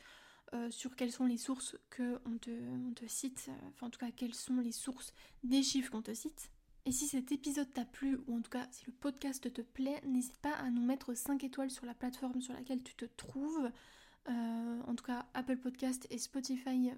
sur 0.71 0.95
quelles 0.95 1.11
sont 1.11 1.27
les 1.27 1.37
sources 1.37 1.77
qu'on 1.95 2.39
te, 2.39 2.49
on 2.49 2.91
te 2.95 3.05
cite, 3.05 3.51
enfin 3.67 3.85
en 3.85 3.89
tout 3.91 3.99
cas 3.99 4.09
quelles 4.09 4.33
sont 4.33 4.55
les 4.55 4.71
sources 4.71 5.13
des 5.43 5.61
chiffres 5.61 5.91
qu'on 5.91 6.01
te 6.01 6.11
cite. 6.11 6.49
Et 6.89 6.91
si 6.91 7.05
cet 7.05 7.31
épisode 7.31 7.71
t'a 7.71 7.85
plu, 7.85 8.19
ou 8.25 8.35
en 8.35 8.41
tout 8.41 8.49
cas 8.49 8.67
si 8.71 8.83
le 8.87 8.91
podcast 8.91 9.53
te 9.53 9.61
plaît, 9.61 10.01
n'hésite 10.07 10.39
pas 10.39 10.55
à 10.55 10.71
nous 10.71 10.81
mettre 10.81 11.13
5 11.13 11.43
étoiles 11.43 11.69
sur 11.69 11.85
la 11.85 11.93
plateforme 11.93 12.41
sur 12.41 12.55
laquelle 12.55 12.81
tu 12.81 12.95
te 12.95 13.05
trouves. 13.05 13.69
Euh, 14.27 14.81
en 14.87 14.95
tout 14.95 15.03
cas, 15.03 15.27
Apple 15.35 15.57
Podcast 15.57 16.07
et 16.09 16.17
Spotify, 16.17 16.89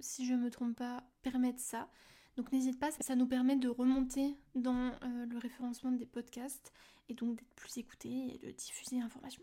si 0.00 0.26
je 0.26 0.34
ne 0.34 0.40
me 0.40 0.50
trompe 0.50 0.76
pas, 0.76 1.02
permettent 1.22 1.60
ça. 1.60 1.88
Donc 2.36 2.52
n'hésite 2.52 2.78
pas, 2.78 2.90
ça 2.90 3.16
nous 3.16 3.26
permet 3.26 3.56
de 3.56 3.70
remonter 3.70 4.36
dans 4.54 4.92
le 5.00 5.38
référencement 5.38 5.92
des 5.92 6.04
podcasts 6.04 6.70
et 7.08 7.14
donc 7.14 7.36
d'être 7.36 7.54
plus 7.54 7.78
écouté 7.78 8.34
et 8.34 8.38
de 8.46 8.50
diffuser 8.50 8.98
l'information. 8.98 9.42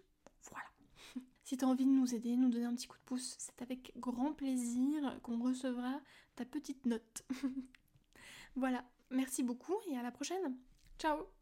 Voilà. 0.52 0.68
Si 1.46 1.58
tu 1.58 1.66
as 1.66 1.68
envie 1.68 1.86
de 1.86 1.90
nous 1.90 2.14
aider, 2.14 2.36
nous 2.38 2.50
donner 2.50 2.66
un 2.66 2.76
petit 2.76 2.88
coup 2.88 2.98
de 2.98 3.04
pouce, 3.06 3.36
c'est 3.40 3.60
avec 3.64 3.92
grand 3.98 4.34
plaisir 4.34 5.20
qu'on 5.24 5.40
recevra 5.40 6.00
ta 6.36 6.46
petite 6.46 6.86
note. 6.86 7.24
voilà, 8.56 8.84
merci 9.16 9.44
beaucoup 9.44 9.78
et 9.90 9.98
à 9.98 10.04
la 10.04 10.12
prochaine. 10.12 10.56
Ciao 11.00 11.36